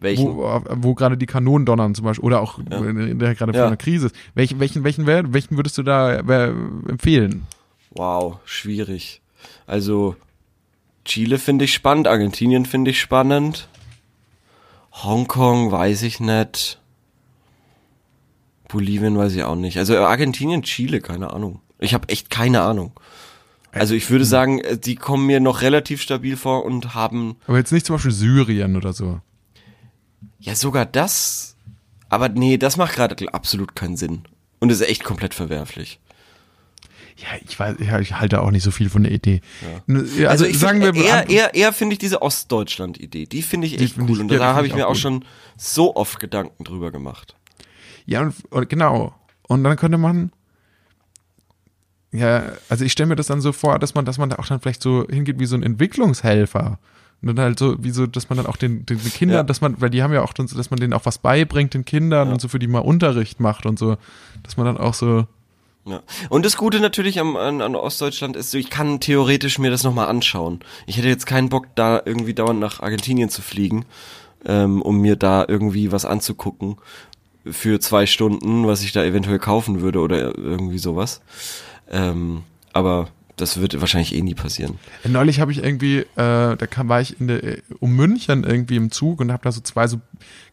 [0.00, 0.36] Welchen?
[0.36, 2.78] wo, wo gerade die Kanonen donnern zum Beispiel oder auch Ja.
[2.84, 3.58] in der gerade Ja.
[3.58, 4.14] vor einer Krise ist.
[4.34, 7.46] Welchen, welchen, welchen, welchen würdest du da empfehlen?
[7.90, 9.20] Wow, schwierig.
[9.66, 10.14] Also
[11.08, 13.68] Chile finde ich spannend, Argentinien finde ich spannend.
[14.92, 16.80] Hongkong weiß ich nicht.
[18.68, 19.78] Bolivien weiß ich auch nicht.
[19.78, 21.62] Also Argentinien, Chile, keine Ahnung.
[21.78, 22.92] Ich habe echt keine Ahnung.
[23.72, 27.56] Also ich würde sagen, äh, die kommen mir noch relativ stabil vor und haben Aber
[27.56, 29.20] jetzt nicht zum Beispiel Syrien oder so.
[30.38, 31.56] ja sogar das.
[32.10, 34.24] Aber nee, das macht gerade absolut keinen Sinn.
[34.58, 36.00] Und ist echt komplett verwerflich.
[37.20, 39.40] Ja, ich weiß, ja, ich halte auch nicht so viel von der Idee.
[39.88, 39.96] Ja.
[39.96, 43.80] Also, Also, sagen find, wir eher, eher, eher finde ich diese Ostdeutschland-Idee, die finde ich
[43.80, 44.16] echt find cool.
[44.16, 45.00] ich- und ja, da habe ich ich mir auch auch gut.
[45.02, 45.24] schon
[45.56, 47.34] so oft Gedanken drüber gemacht.
[48.06, 49.14] Ja, und, und genau.
[49.48, 50.30] Und dann könnte man,
[52.12, 54.46] ja, also ich stelle mir das dann so vor, dass man, dass man da auch
[54.46, 56.78] dann vielleicht so hingeht wie so ein Entwicklungshelfer.
[57.20, 59.42] Und dann halt so, wie so, dass man dann auch den, den, den Kindern, Ja.
[59.42, 61.74] dass man, weil die haben ja auch dann so, dass man denen auch was beibringt,
[61.74, 62.32] den Kindern Ja.
[62.34, 63.96] und so für die mal Unterricht macht und so,
[64.44, 65.26] dass man dann auch so,
[65.84, 66.02] Ja.
[66.28, 70.08] Und das Gute natürlich am, an, an Ostdeutschland ist, ich kann theoretisch mir das nochmal
[70.08, 70.60] anschauen.
[70.86, 73.86] Ich hätte jetzt keinen Bock, da irgendwie dauernd nach Argentinien zu fliegen,
[74.44, 76.76] ähm, um mir da irgendwie was anzugucken
[77.50, 81.22] für zwei Stunden, was ich da eventuell kaufen würde oder irgendwie sowas.
[81.90, 84.78] Ähm, aber das wird wahrscheinlich eh nie passieren.
[85.04, 88.44] Äh, Neulich habe ich irgendwie, äh, da kam, war ich in der, äh, um München
[88.44, 90.00] irgendwie im Zug und habe da so zwei so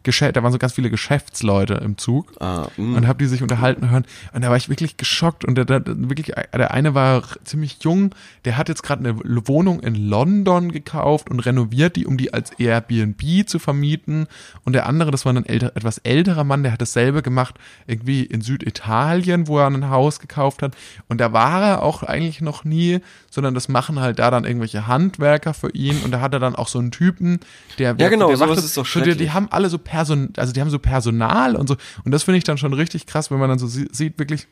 [0.06, 2.98] Geschäfte, da waren so ganz viele Geschäftsleute im Zug Ah, mh.
[2.98, 5.82] und habe die sich unterhalten hören und da war ich wirklich geschockt und der, der
[5.86, 8.16] wirklich der eine war ziemlich jung,
[8.46, 12.52] der hat jetzt gerade eine Wohnung in London gekauft und renoviert die, um die als
[12.58, 14.28] Airbnb zu vermieten
[14.64, 17.56] und der andere, das war ein älter, etwas älterer Mann, der hat dasselbe gemacht
[17.88, 20.76] irgendwie in Süditalien, wo er ein Haus gekauft hat
[21.10, 23.00] und da war er auch eigentlich noch nie,
[23.32, 26.56] sondern das machen halt da dann irgendwelche Handwerker für ihn und da hat er dann
[26.56, 27.40] auch so einen Typen,
[27.80, 29.34] der Ja, genau, der sowas wartet- ist doch so, die, schrecklich.
[29.34, 32.44] haben alle so Person, also die haben so Personal und so und das finde ich
[32.44, 34.48] dann schon richtig krass, wenn man dann so sie- sieht wirklich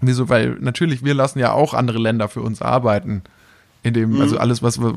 [0.00, 3.22] wieso, weil natürlich wir lassen ja auch andere Länder für uns arbeiten.
[3.82, 4.20] In dem, Mhm.
[4.20, 4.90] also alles, was, was,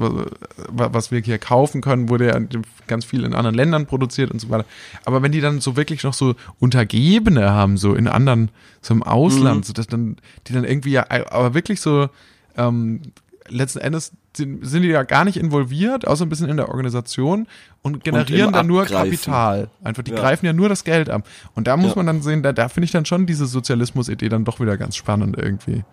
[0.93, 2.39] was wir hier kaufen können, wurde ja
[2.87, 4.65] ganz viel in anderen Ländern produziert und so weiter.
[5.05, 8.49] Aber wenn die dann so wirklich noch so Untergebene haben, so in anderen,
[8.81, 9.63] so im Ausland, Mhm.
[9.63, 10.15] so dass dann,
[10.47, 12.09] die dann irgendwie ja, aber wirklich so,
[12.57, 13.01] ähm,
[13.49, 17.47] letzten Endes sind, sind die ja gar nicht involviert, außer ein bisschen in der Organisation
[17.81, 19.09] und generieren im dann nur Abgreifen.
[19.11, 19.69] Kapital.
[19.83, 20.17] Einfach, die Ja.
[20.19, 21.27] greifen ja nur das Geld ab.
[21.55, 21.95] Und da muss Ja.
[21.97, 24.95] man dann sehen, da, da finde ich dann schon diese Sozialismus-Idee dann doch wieder ganz
[24.95, 25.83] spannend irgendwie.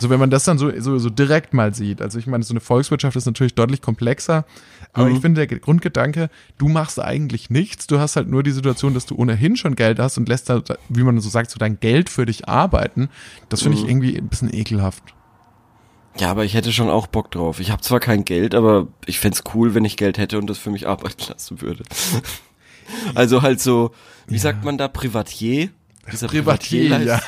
[0.00, 2.00] So, wenn man das dann so, so, so direkt mal sieht.
[2.00, 4.44] Also ich meine, so eine Volkswirtschaft ist natürlich deutlich komplexer,
[4.92, 5.14] aber Mhm.
[5.16, 9.06] ich finde, der Grundgedanke, du machst eigentlich nichts, du hast halt nur die Situation, dass
[9.06, 12.10] du ohnehin schon Geld hast und lässt da, wie man so sagt, so dein Geld
[12.10, 13.08] für dich arbeiten.
[13.48, 13.82] Das finde Mhm.
[13.84, 15.02] ich irgendwie ein bisschen ekelhaft.
[16.18, 17.60] Ja, aber ich hätte schon auch Bock drauf.
[17.60, 20.58] Ich habe zwar kein Geld, aber ich fänd's cool, wenn ich Geld hätte und das
[20.58, 21.84] für mich arbeiten lassen würde.
[23.14, 23.92] also halt so,
[24.26, 25.70] wie sagt man da, Privatier?
[26.10, 27.20] Dieser Privatier, Privatierleist- ja.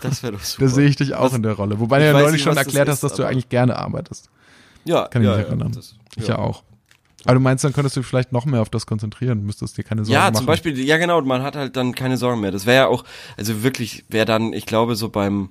[0.00, 0.66] Das wäre doch super.
[0.66, 1.78] Da sehe ich dich auch Was- in der Rolle.
[1.80, 4.28] Wobei du ja neulich nicht, schon erklärt hast, dass du eigentlich gerne arbeitest.
[4.84, 5.72] Ja, Kann ich ja, mich ja, erinnern.
[5.72, 6.64] das- Ich ja auch.
[7.24, 10.04] Aber du meinst, dann könntest du vielleicht noch mehr auf das konzentrieren, müsstest dir keine
[10.04, 10.36] Sorgen Ja, machen.
[10.36, 12.52] zum Beispiel, ja genau, man hat halt dann keine Sorgen mehr.
[12.52, 13.04] Das wäre ja auch,
[13.36, 15.50] also wirklich, wer dann, ich glaube, so beim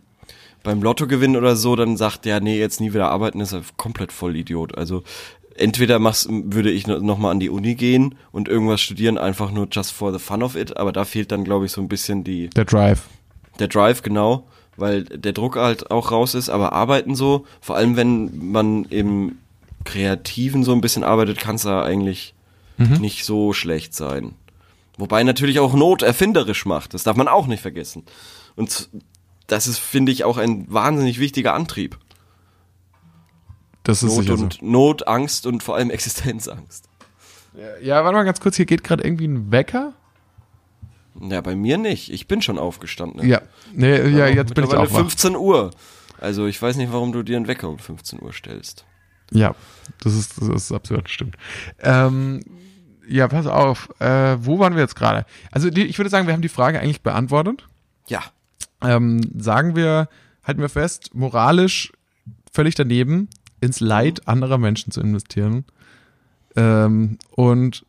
[0.67, 4.11] beim Lottogewinn oder so, dann sagt der, nee, jetzt nie wieder arbeiten, ist er komplett
[4.11, 4.77] voll Idiot.
[4.77, 5.01] Also
[5.55, 9.49] entweder machst, würde ich noch noch mal an die Uni gehen und irgendwas studieren, einfach
[9.49, 11.87] nur just for the fun of it, aber da fehlt dann, glaube ich, so ein
[11.87, 13.03] bisschen die, Der Drive.
[13.59, 17.95] der Drive, genau, weil der Druck halt auch raus ist, aber arbeiten so, vor allem
[17.95, 19.37] wenn man im
[19.85, 22.33] Kreativen so ein bisschen arbeitet, kann es da eigentlich
[22.99, 24.33] nicht so schlecht sein.
[24.97, 28.03] Wobei natürlich auch Not erfinderisch macht, das darf man auch nicht vergessen.
[28.57, 28.89] Und
[29.47, 31.97] das ist, finde ich, auch ein wahnsinnig wichtiger Antrieb.
[33.83, 36.85] Das ist Not sicher und Not, Angst und vor allem Existenzangst.
[37.53, 37.61] so.
[37.81, 39.93] Ja, warte mal ganz kurz, hier geht gerade irgendwie ein Wecker.
[41.19, 42.11] Ja, bei mir nicht.
[42.11, 43.27] Ich bin schon aufgestanden.
[43.27, 43.41] Ja,
[43.73, 44.99] nee, ja, jetzt bin ich auch wach.
[44.99, 45.71] 15 Uhr.
[46.19, 48.85] Also ich weiß nicht, warum du dir einen Wecker um 15 Uhr stellst.
[49.31, 49.55] Ja,
[50.01, 51.37] das ist, das ist absurd, stimmt.
[51.79, 52.41] Ähm,
[53.07, 55.25] ja, pass auf, äh, wo waren wir jetzt gerade?
[55.51, 57.65] Also die, ich würde sagen, wir haben die Frage eigentlich beantwortet.
[58.07, 58.23] Ja.
[58.81, 60.09] Ähm, sagen wir,
[60.43, 61.91] halten wir fest, moralisch
[62.51, 63.29] völlig daneben,
[63.61, 65.65] ins Leid anderer Menschen zu investieren.
[66.55, 67.85] Ähm, und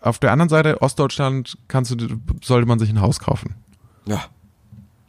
[0.00, 2.08] auf der anderen Seite, Ostdeutschland, kannst du,
[2.42, 3.54] sollte man sich ein Haus kaufen.
[4.06, 4.24] Ja.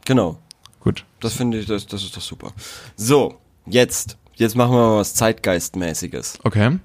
[0.04, 0.38] Genau.
[0.80, 1.04] Gut.
[1.20, 2.52] Das finde ich, das, das ist doch super.
[2.96, 4.16] So, jetzt.
[4.34, 6.38] Jetzt machen wir mal was Zeitgeistmäßiges.
[6.44, 6.78] Okay.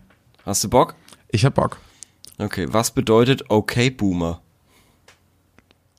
[0.46, 0.96] Hast du Bock?
[1.30, 1.78] Ich hab Bock.
[2.38, 4.42] Okay, was bedeutet okay Boomer?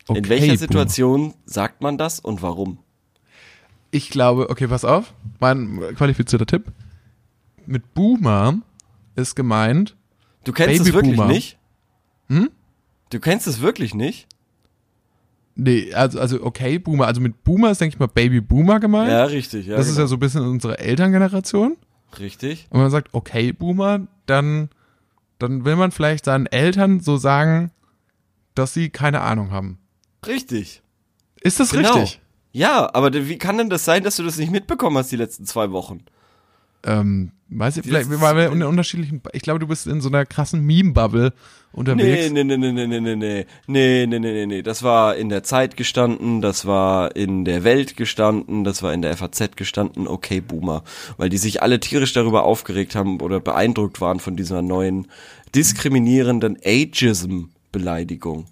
[0.08, 0.58] Okay, In welcher Boomer.
[0.58, 2.78] Situation sagt man das und warum?
[3.90, 5.12] Ich glaube, okay, pass auf.
[5.38, 6.72] Mein qualifizierter Tipp.
[7.66, 8.58] Mit Boomer
[9.14, 9.96] ist gemeint,
[10.44, 11.32] Du kennst es wirklich Babyboomer.
[11.32, 11.58] nicht?
[12.28, 12.50] Hm?
[13.10, 14.26] Du kennst es wirklich nicht?
[15.54, 19.10] nee, also, also okay, Boomer, also mit Boomer ist, denke ich mal, Baby Boomer gemeint.
[19.10, 19.66] Ja, richtig.
[19.66, 20.04] Ja, das ist genau.
[20.04, 21.76] ja so ein bisschen unsere Elterngeneration.
[22.18, 22.66] Richtig.
[22.70, 24.70] Und wenn man sagt, okay, Boomer, dann,
[25.38, 27.70] dann will man vielleicht seinen Eltern so sagen,
[28.54, 29.78] dass sie keine Ahnung haben.
[30.26, 30.82] Richtig.
[31.40, 31.94] Ist das Genau.
[31.94, 32.20] richtig?
[32.52, 35.46] Ja, aber wie kann denn das sein, dass du das nicht mitbekommen hast die letzten
[35.46, 36.04] zwei Wochen?
[36.84, 40.26] ähm, weiß ich, vielleicht, weil wir in unterschiedlichen, ich glaube, du bist in so einer
[40.26, 41.32] krassen Meme-Bubble
[41.72, 42.30] unterwegs.
[42.32, 45.28] Nee, nee, nee, nee, nee, nee, nee, nee, nee, nee, nee, nee, das war in
[45.28, 50.08] der Zeit gestanden, das war in der Welt gestanden, das war in der FAZ gestanden,
[50.08, 50.82] okay, Boomer,
[51.18, 55.06] weil die sich alle tierisch darüber aufgeregt haben oder beeindruckt waren von dieser neuen
[55.54, 58.46] diskriminierenden Ageism-Beleidigung.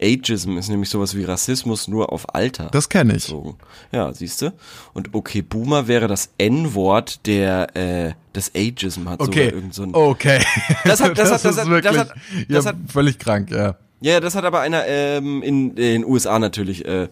[0.00, 2.68] Ageism ist nämlich sowas wie Rassismus nur auf Alter.
[2.72, 3.24] Das kenne ich.
[3.26, 3.56] bezogen.
[3.92, 4.52] Ja, siehst du?
[4.92, 9.82] Und okay, Boomer wäre das N-Wort der äh, das Ageism hat Okay, sogar irgend so
[9.84, 10.40] ein okay.
[10.84, 12.14] Das hat- das hat- das ist hat- wirklich, das hat-
[12.48, 13.76] das ja, hat- völlig krank, ja.
[14.00, 17.08] Ja, das hat aber einer ähm, in, in den USA natürlich äh,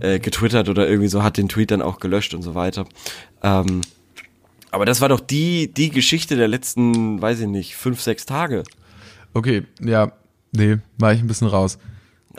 [0.00, 2.84] äh, getwittert oder irgendwie so, hat den Tweet dann auch gelöscht und so weiter.
[3.42, 3.80] Ähm,
[4.70, 8.62] aber das war doch die, die Geschichte der letzten, weiß ich nicht, fünf, sechs Tage.
[9.34, 10.12] Okay, ja,
[10.52, 11.78] nee, war ich ein bisschen raus.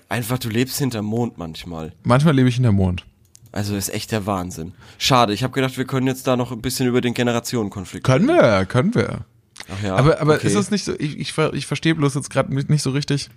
[0.08, 1.94] Einfach, du lebst hinterm Mond manchmal.
[2.04, 3.06] Manchmal lebe ich in der Mond.
[3.52, 4.74] Also ist echt der Wahnsinn.
[4.98, 8.28] Schade, ich habe gedacht, wir können jetzt da noch ein bisschen über den Generationenkonflikt Können
[8.28, 9.26] wir, können wir.
[9.72, 10.48] Ach ja, aber aber okay.
[10.48, 13.30] ist es nicht so, ich, ich, ich verstehe bloß jetzt gerade nicht so richtig.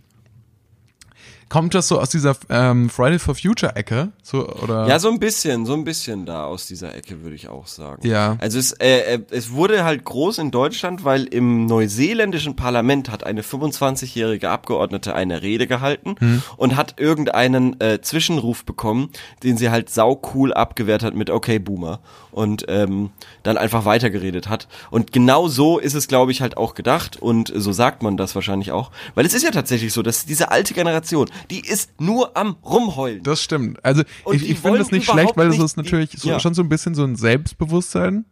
[1.53, 4.11] Kommt das so aus dieser ähm, Friday for Future Ecke?
[4.23, 4.87] So, oder?
[4.89, 8.07] Ja, so ein bisschen, so ein bisschen da aus dieser Ecke, würde ich auch sagen.
[8.09, 8.39] Ja.
[8.41, 13.25] Also es, äh, äh, es wurde halt groß in Deutschland, weil im neuseeländischen Parlament hat
[13.25, 16.43] eine 25-jährige Abgeordnete eine Rede gehalten Hm.
[16.57, 19.11] und hat irgendeinen äh, Zwischenruf bekommen,
[19.43, 22.01] den sie halt sau cool abgewehrt hat mit Okay Boomer
[22.31, 23.11] und ähm,
[23.43, 24.69] dann einfach weitergeredet hat.
[24.91, 28.35] Und genau so ist es, glaube ich, halt auch gedacht und so sagt man das
[28.35, 32.37] wahrscheinlich auch, weil es ist ja tatsächlich so, dass diese alte Generation, die ist nur
[32.37, 33.23] am rumheulen.
[33.23, 33.85] Das stimmt.
[33.85, 36.41] Also Und ich, ich finde das nicht schlecht, weil es nicht- ist natürlich so, ja.
[36.41, 38.25] schon so ein bisschen so ein Selbstbewusstsein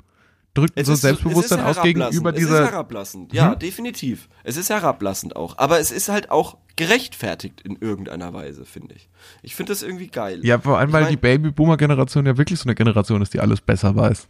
[0.55, 2.37] drückt Es so ist- Selbstbewusstsein aus gegenüber herablassend.
[2.37, 2.65] Es ist dieser.
[2.67, 4.29] herablassend, ja, definitiv.
[4.43, 5.59] Es ist herablassend auch.
[5.59, 9.09] Aber es ist halt auch gerechtfertigt in irgendeiner Weise, finde ich.
[9.43, 10.41] Ich finde das irgendwie geil.
[10.43, 13.41] Ja, vor allem, Ich weil mein- die Babyboomer-Generation ja wirklich so eine Generation ist, die
[13.41, 14.27] alles besser weiß.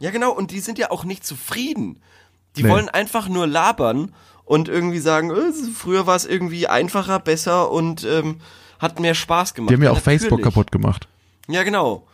[0.00, 2.00] Ja, genau, und die sind ja auch nicht zufrieden.
[2.56, 2.68] Die Nee.
[2.68, 4.12] wollen einfach nur labern
[4.52, 8.36] und irgendwie sagen, äh, früher war es irgendwie einfacher, besser und ähm,
[8.78, 9.70] hat mehr Spaß gemacht.
[9.70, 10.20] Die haben ja auch natürlich.
[10.20, 11.08] Facebook kaputt gemacht.
[11.48, 12.06] Ja, genau.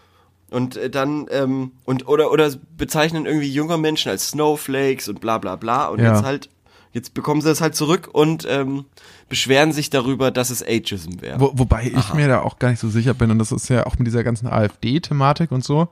[0.49, 5.39] Und äh, dann, ähm, und oder oder bezeichnen irgendwie junge Menschen als Snowflakes und bla
[5.39, 5.89] bla bla.
[5.89, 6.15] Und Ja.
[6.15, 6.49] jetzt halt,
[6.93, 8.85] jetzt bekommen sie das halt zurück und ähm,
[9.29, 11.41] beschweren sich darüber, dass es Ageism wäre.
[11.41, 13.85] Wo, wobei ich mir da auch gar nicht so sicher bin, und das ist ja
[13.85, 15.89] auch mit dieser ganzen AfD-Thematik und so,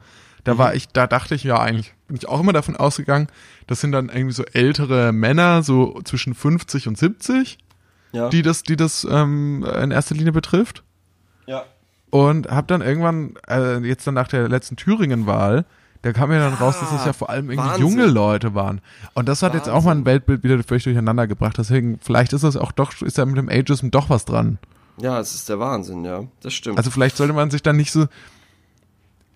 [0.46, 0.58] da Mhm.
[0.58, 3.26] war ich, da dachte ich ja eigentlich, bin ich auch immer davon ausgegangen,
[3.66, 7.58] das sind dann irgendwie so ältere Männer, so zwischen 50 und 70,
[8.12, 8.30] Ja.
[8.30, 10.82] die das, die das ähm, in erster Linie betrifft.
[11.46, 11.64] ja.
[12.10, 15.66] Und hab dann irgendwann, äh, jetzt dann nach der letzten Thüringen-Wahl,
[16.02, 17.82] da kam ja dann raus, dass das ja vor allem irgendwie Wahnsinn.
[17.88, 18.80] junge Leute waren.
[19.14, 21.58] Und das hat jetzt auch mein Weltbild wieder völlig durcheinander gebracht.
[21.58, 24.58] Deswegen, vielleicht ist das auch doch, ist da mit dem Ageism doch was dran.
[24.98, 26.22] Ja, es ist der Wahnsinn, ja.
[26.42, 26.78] Das stimmt.
[26.78, 28.06] Also vielleicht sollte man sich dann nicht so.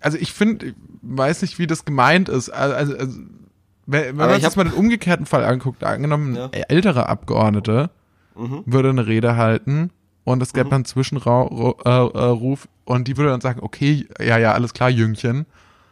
[0.01, 2.49] Also ich finde, ich weiß nicht, wie das gemeint ist.
[2.49, 3.19] Also, also, also
[3.85, 6.45] wenn, wenn man ich sich jetzt mal den umgekehrten Fall anguckt, angenommen, Ja.
[6.51, 7.89] ein älterer Abgeordnete
[8.35, 8.63] Mhm.
[8.65, 9.91] würde eine Rede halten
[10.23, 14.37] und es gäbe dann einen Zwischenruf äh, äh, und die würde dann sagen, okay, ja,
[14.37, 15.45] ja, alles klar, Jüngchen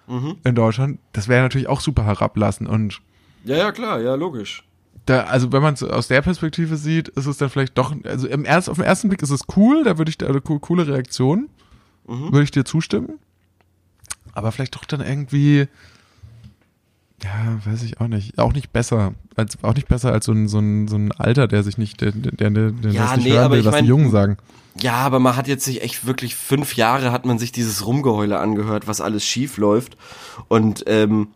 [0.08, 0.38] Mhm.
[0.44, 1.00] in Deutschland.
[1.14, 3.02] Das wäre natürlich auch super herablassen und
[3.46, 4.64] ja, ja, klar, ja, logisch.
[5.06, 8.28] da, also wenn man es aus der Perspektive sieht, ist es dann vielleicht doch, also
[8.28, 10.60] im erst, auf den ersten Blick ist es cool, da würde ich, da eine co-
[10.60, 11.50] coole Reaktion,
[12.08, 12.32] Mhm.
[12.32, 13.20] würde ich dir zustimmen.
[14.40, 15.68] Aber vielleicht doch dann irgendwie,
[17.24, 20.48] ja, weiß ich auch nicht, auch nicht besser, als, auch nicht besser als so ein,
[20.48, 23.34] so ein, so ein Alter, der sich nicht, der, der, der, der Ja, nicht nee,
[23.34, 24.38] hören will, was die mein- Jungen sagen.
[24.80, 28.40] Ja, aber man hat jetzt sich echt wirklich fünf Jahre hat man sich dieses Rumgeheule
[28.40, 29.98] angehört, was alles schief läuft.
[30.48, 31.28] Und ähm,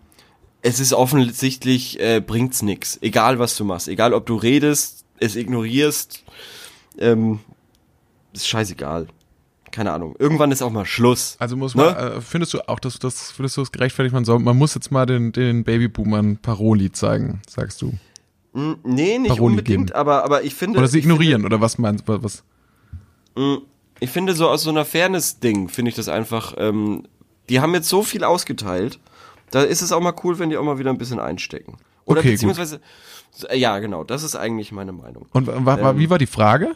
[0.61, 2.97] es ist offensichtlich, äh, bringt's nix.
[3.01, 3.89] Egal was du machst.
[3.89, 6.23] Egal ob du redest, es ignorierst,
[6.99, 7.39] ähm,
[8.31, 9.07] ist scheißegal.
[9.74, 10.15] Keine Ahnung.
[10.19, 11.36] Irgendwann ist auch mal Schluss.
[11.39, 11.84] Also muss Ne?
[11.84, 14.76] man, äh, findest du auch, dass das, findest du es gerechtfertigt, man soll, man muss
[14.76, 17.88] jetzt mal den, den Babyboomern Paroli zeigen, sagst du.
[18.53, 19.99] Mm, Nee, nicht Paroli unbedingt, geben.
[19.99, 20.78] aber, aber ich finde.
[20.78, 22.43] Oder sie ich finde- ignorieren, oder was meinst du, was?
[23.99, 27.03] Ich finde so aus so einer Fairness-Ding, finde ich das einfach, ähm,
[27.49, 28.99] die haben jetzt so viel ausgeteilt,
[29.49, 31.78] da ist es auch mal cool, wenn die auch mal wieder ein bisschen einstecken.
[32.05, 32.34] Oder Okay, gut.
[32.36, 32.80] beziehungsweise,
[33.49, 35.26] äh, ja genau, das ist eigentlich meine Meinung.
[35.32, 35.65] Und Ähm,
[35.97, 36.76] wie war die Frage?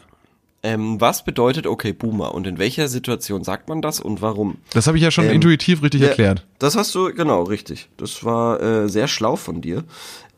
[0.64, 4.56] Ähm, was bedeutet okay Boomer und in welcher Situation sagt man das und warum?
[4.72, 6.46] Das habe ich ja schon ähm, intuitiv richtig Ja, erklärt.
[6.58, 7.88] Das hast du, genau, richtig.
[7.96, 9.84] Das war äh, sehr schlau von dir.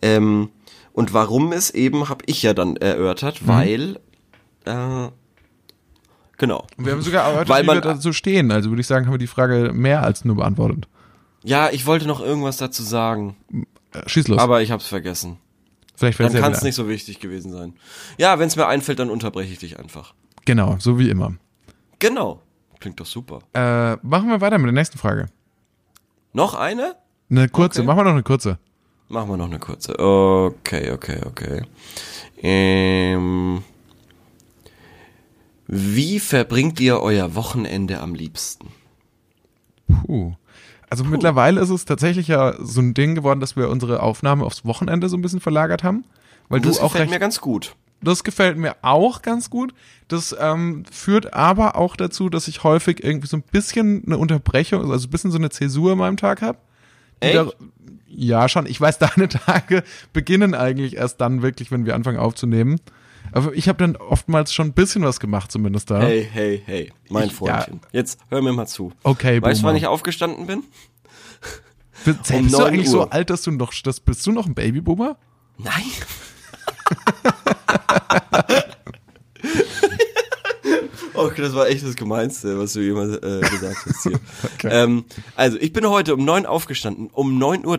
[0.02, 0.50] Ähm,
[0.92, 2.76] und warum es eben, habe ich ja dann Mhm.
[2.80, 3.98] erörtert, weil,
[4.66, 5.08] äh,
[6.36, 6.66] genau.
[6.76, 8.50] Und wir haben sogar erörtert, Weil wie man- wir dazu stehen.
[8.50, 10.86] Also würde ich sagen, haben wir die Frage mehr als nur beantwortet.
[11.44, 13.36] Ja, ich wollte noch irgendwas dazu sagen.
[13.94, 14.38] Äh, Schieß los.
[14.38, 15.38] Aber ich hab's vergessen.
[16.00, 17.74] Vielleicht Dann ja kann es nicht so wichtig gewesen sein.
[18.16, 20.12] Ja, wenn es mir einfällt, dann unterbreche ich dich einfach.
[20.12, 20.44] ein.
[20.46, 21.34] Genau, so wie immer.
[21.98, 22.40] Genau.
[22.80, 23.40] Klingt doch super.
[23.52, 25.26] Äh, machen wir weiter mit der nächsten Frage.
[26.32, 26.96] Noch eine?
[27.30, 27.86] Eine kurze, Okay.
[27.86, 28.58] machen wir noch eine kurze.
[29.08, 29.98] Machen wir noch eine kurze.
[29.98, 31.62] Okay, okay, okay.
[32.38, 33.62] Ähm,
[35.66, 38.68] wie verbringt ihr euer Wochenende am liebsten?
[40.06, 40.34] Puh.
[40.90, 44.64] Also mittlerweile ist es tatsächlich ja so ein Ding geworden, dass wir unsere Aufnahme aufs
[44.64, 46.04] Wochenende so ein bisschen verlagert haben.
[46.48, 47.76] Weil Das du auch gefällt recht mir ganz gut.
[48.02, 49.72] Das gefällt mir auch ganz gut.
[50.08, 54.90] Das ähm, führt aber auch dazu, dass ich häufig irgendwie so ein bisschen eine Unterbrechung,
[54.90, 56.58] also ein bisschen so eine Zäsur in meinem Tag habe.
[57.20, 57.54] Echt?
[58.08, 58.66] Ja, schon.
[58.66, 62.80] Ich weiß, deine Tage beginnen eigentlich erst dann wirklich, wenn wir anfangen aufzunehmen.
[63.32, 66.00] Aber ich habe dann oftmals schon ein bisschen was gemacht, zumindest da.
[66.00, 67.80] Hey, hey, hey, mein Ich- Freundchen.
[67.92, 68.92] Jetzt hör mir mal zu.
[69.02, 70.64] Okay, Weißt du, wann ich aufgestanden bin?
[72.04, 72.92] Bist, um bist du 9 eigentlich Uhr.
[72.92, 75.16] so alt, dass du noch, das, bist du noch ein Babyboomer?
[75.58, 75.82] Nein.
[81.12, 84.20] Okay, das war echt das Gemeinste, was du jemals äh, gesagt hast hier.
[84.70, 85.04] ähm,
[85.36, 87.08] also, ich bin heute um 9 aufgestanden.
[87.12, 87.78] Um 9.30 Uhr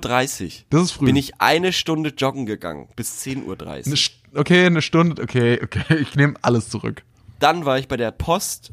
[0.69, 1.05] Das ist früh.
[1.05, 2.87] bin ich eine Stunde joggen gegangen.
[2.95, 3.61] Bis 10.30 Uhr.
[3.61, 7.03] Eine St- okay, eine Stunde, okay, okay, ich nehme alles zurück.
[7.39, 8.71] Dann war ich bei der Post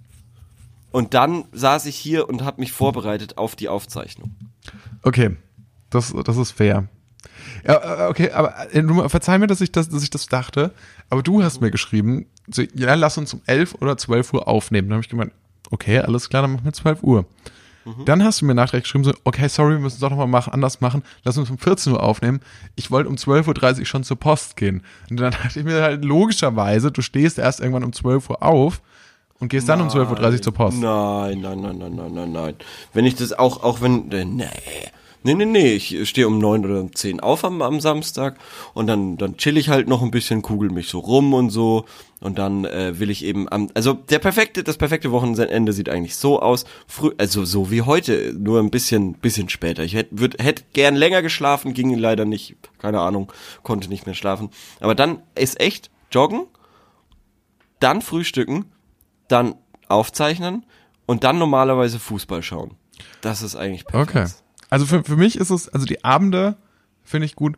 [0.90, 4.34] und dann saß ich hier und habe mich vorbereitet auf die Aufzeichnung.
[5.02, 5.36] Okay,
[5.90, 6.88] das, das ist fair.
[7.66, 10.72] Ja, äh, okay, aber äh, verzeih mir, dass ich das, dass ich das dachte,
[11.10, 12.26] aber du hast mir geschrieben,
[12.74, 14.88] ja, lass uns um 11 oder 12 Uhr aufnehmen.
[14.88, 15.32] Dann habe ich gemeint,
[15.70, 17.26] okay, alles klar, dann machen wir 12 Uhr.
[18.04, 20.52] Dann hast du mir nachträglich geschrieben, so, okay, sorry, wir müssen es doch nochmal machen,
[20.52, 22.40] anders machen, lass uns um 14 Uhr aufnehmen.
[22.76, 24.82] Ich wollte um 12.30 Uhr schon zur Post gehen.
[25.10, 28.80] Und dann dachte ich mir halt logischerweise, du stehst erst irgendwann um 12 Uhr auf
[29.40, 30.78] und gehst dann um 12.30 Uhr zur Post.
[30.78, 32.54] Nein, nein, nein, nein, nein, nein, nein.
[32.92, 34.46] Wenn ich das auch, auch wenn, äh, nee.
[35.24, 38.38] Nee, nee, nee, ich stehe um neun oder um zehn auf am, am Samstag
[38.72, 41.86] und dann, dann chill ich halt noch ein bisschen, kugel mich so rum und so
[42.20, 46.16] und dann äh, will ich eben am, also der perfekte, das perfekte Wochenende sieht eigentlich
[46.16, 49.82] so aus, früh, also so wie heute, nur ein bisschen, bisschen später.
[49.82, 53.32] Ich hätte, würd, hätte gern länger geschlafen, ging leider nicht, keine Ahnung,
[53.64, 54.50] konnte nicht mehr schlafen.
[54.80, 56.46] Aber dann ist echt joggen,
[57.80, 58.66] dann frühstücken,
[59.26, 59.56] dann
[59.88, 60.64] aufzeichnen
[61.06, 62.76] und dann normalerweise Fußball schauen.
[63.20, 64.10] Das ist eigentlich perfekt.
[64.10, 64.47] Okay.
[64.70, 66.56] Also für, für mich ist es, also die Abende
[67.04, 67.56] finde ich gut,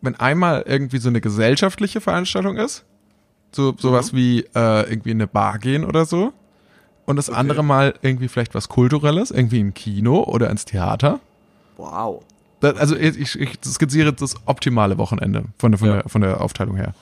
[0.00, 2.84] wenn einmal irgendwie so eine gesellschaftliche Veranstaltung ist,
[3.52, 6.32] so sowas wie äh, irgendwie in eine Bar gehen oder so,
[7.04, 11.20] und das andere Mal irgendwie vielleicht was Kulturelles, irgendwie ein Kino oder ins Theater.
[11.76, 12.22] Wow.
[12.60, 15.94] Das, also ich, ich, ich skizziere das optimale Wochenende von der, von Ja.
[16.02, 16.94] der, von der Aufteilung her.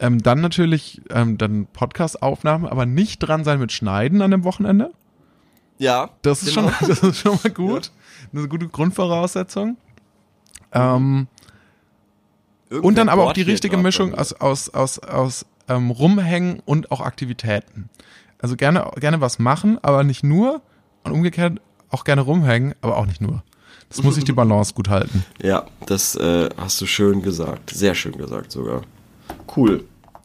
[0.00, 4.90] Ähm, dann natürlich ähm, dann Podcast-Aufnahmen, aber nicht dran sein mit Schneiden an dem Wochenende.
[5.80, 6.10] Ja.
[6.22, 6.70] Das ist, genau.
[6.70, 7.90] schon, das ist schon mal gut.
[8.32, 9.76] Eine gute Grundvoraussetzung.
[10.72, 11.26] Ähm,
[12.68, 17.00] und dann aber auch die richtige Mischung aus, aus, aus, aus ähm, Rumhängen und auch
[17.00, 17.88] Aktivitäten.
[18.40, 20.60] Also gerne, gerne was machen, aber nicht nur.
[21.02, 23.42] Und umgekehrt auch gerne rumhängen, aber auch nicht nur.
[23.88, 25.24] Das muss ich die Balance gut halten.
[25.42, 27.70] Ja, das äh, hast du schön gesagt.
[27.70, 28.82] Sehr schön gesagt sogar.
[29.56, 29.84] Cool.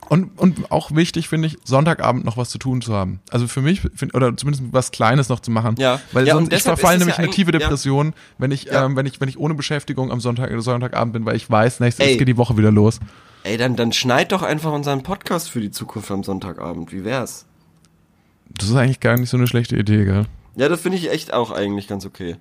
[0.10, 3.20] Und, und auch wichtig finde ich, Sonntagabend noch was zu tun zu haben.
[3.32, 5.76] Also für mich, find, oder zumindest was Kleines noch zu machen.
[5.80, 6.00] Ja.
[6.12, 7.68] Weil Ja, sonst, ich verfalle nämlich ja in eine tiefe eigentlich- ja.
[7.70, 8.86] Depression, wenn ich, Ja.
[8.86, 11.80] ähm, wenn ich, wenn ich ohne Beschäftigung am Sonntag oder Sonntagabend bin, weil ich weiß,
[11.80, 12.18] nächstes Ey.
[12.18, 13.00] geht die Woche wieder los.
[13.44, 16.92] Ey, dann, dann schneid doch einfach unseren Podcast für die Zukunft am Sonntagabend.
[16.92, 17.46] Wie wär's?
[18.58, 20.26] Das ist eigentlich gar nicht so eine schlechte Idee, gell?
[20.56, 22.38] Ja, das finde ich echt auch eigentlich ganz okay.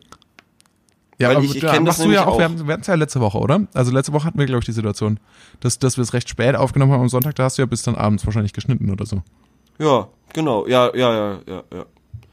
[1.19, 2.51] Ja, Weil aber ich- ich da kenn das du ja nämlich auch, wir auch.
[2.51, 3.67] hatten hatten's ja letzte Woche, oder?
[3.75, 5.19] Also letzte Woche hatten wir, glaube ich, die Situation,
[5.61, 7.83] dass, dass wir es recht spät aufgenommen haben am Sonntag, da hast du ja bis
[7.83, 9.23] dann abends wahrscheinlich geschnitten oder so.
[9.79, 10.67] Ja, genau.
[10.67, 11.85] Ja, ja, ja, ja, ja.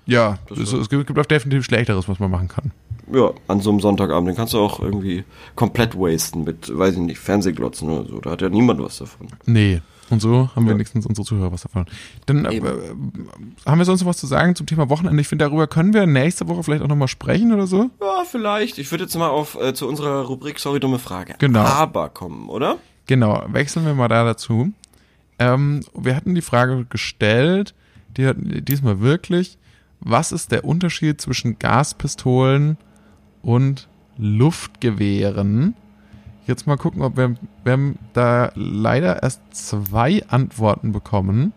[0.08, 2.72] Ja, es, es gibt auch definitiv Schlechteres, was man machen kann.
[3.14, 5.24] Ja, an so einem Sonntagabend, den kannst du auch irgendwie
[5.56, 8.20] komplett wasten mit, weiß ich nicht, Fernsehglotzen oder so.
[8.20, 9.28] Da hat ja niemand was davon.
[9.46, 9.82] Nee.
[10.12, 10.74] Und so haben Ja.
[10.74, 11.86] wenigstens unsere Zuhörer was davon.
[12.26, 12.64] Dann äh, äh,
[13.66, 15.20] haben wir sonst noch was zu sagen zum Thema Wochenende.
[15.22, 17.90] Ich finde, darüber können wir nächste Woche vielleicht auch nochmal sprechen oder so.
[18.02, 18.78] Ja, vielleicht.
[18.78, 21.36] Ich würde jetzt mal auf äh, zu unserer Rubrik Sorry, dumme Frage.
[21.40, 21.62] Genau.
[21.62, 22.78] Aber kommen, oder?
[23.08, 24.72] Genau, wechseln wir mal da dazu.
[25.40, 27.74] Ähm, wir hatten die Frage gestellt,
[28.18, 29.58] die hatten diesmal wirklich,
[30.02, 32.78] was ist der Unterschied zwischen Gaspistolen
[33.42, 33.88] und
[34.18, 35.76] Luftgewehren?
[36.52, 41.54] Jetzt mal gucken, ob wir, wir haben da leider erst zwei Antworten bekommen,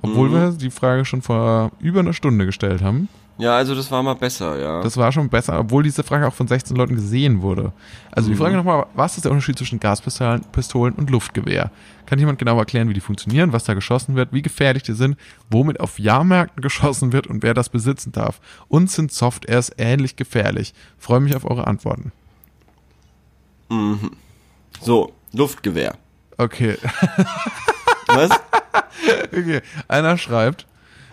[0.00, 0.32] obwohl Mhm.
[0.32, 3.10] wir die Frage schon vor über einer Stunde gestellt haben.
[3.38, 4.80] Ja, also das war mal besser, ja.
[4.80, 7.74] Das war schon besser, obwohl diese Frage auch von 16 Leuten gesehen wurde.
[8.10, 8.38] Also die Mhm.
[8.38, 11.70] Frage nochmal, was ist der Unterschied zwischen Gaspistolen Pistolen und Luftgewehr?
[12.06, 15.18] Kann jemand genau erklären, wie die funktionieren, was da geschossen wird, wie gefährlich die sind,
[15.50, 18.40] womit auf Jahrmärkten geschossen wird und wer das besitzen darf?
[18.68, 20.72] Und sind Softwares ähnlich gefährlich?
[20.96, 22.12] Freue mich auf eure Antworten.
[23.68, 24.10] Mhm.
[24.80, 25.96] So, Luftgewehr.
[26.38, 26.76] Okay,
[28.08, 28.30] Was?
[29.32, 29.62] okay.
[29.88, 30.66] Einer schreibt,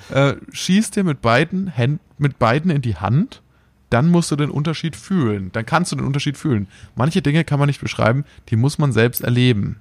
[0.09, 3.41] äh, schießt dir mit beiden Händen, mit beiden in die Hand,
[3.89, 5.51] dann musst du den Unterschied fühlen.
[5.53, 6.67] Dann kannst du den Unterschied fühlen.
[6.95, 9.79] Manche Dinge kann man nicht beschreiben, die muss man selbst erleben.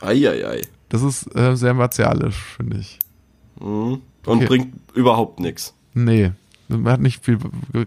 [0.00, 0.62] Eieiei.
[0.88, 2.98] Das ist äh, sehr martialisch, finde ich.
[3.60, 4.00] Mhm.
[4.24, 4.46] Und Okay.
[4.46, 5.74] bringt überhaupt nichts.
[5.94, 6.32] Nee,
[6.68, 7.38] man hat nicht viel,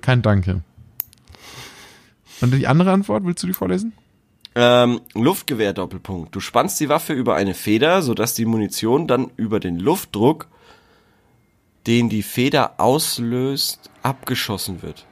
[0.01, 0.61] kein Danke.
[2.41, 3.93] Und die andere Antwort, willst du die vorlesen?
[4.57, 6.33] Ähm, Luftgewehr Doppelpunkt.
[6.33, 10.47] Du spannst die Waffe über eine Feder, sodass die Munition dann über den Luftdruck,
[11.87, 15.05] den die Feder auslöst, abgeschossen wird.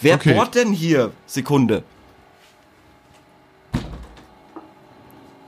[0.00, 0.34] Wer Okay.
[0.34, 1.10] bohrt denn hier?
[1.26, 1.82] Sekunde.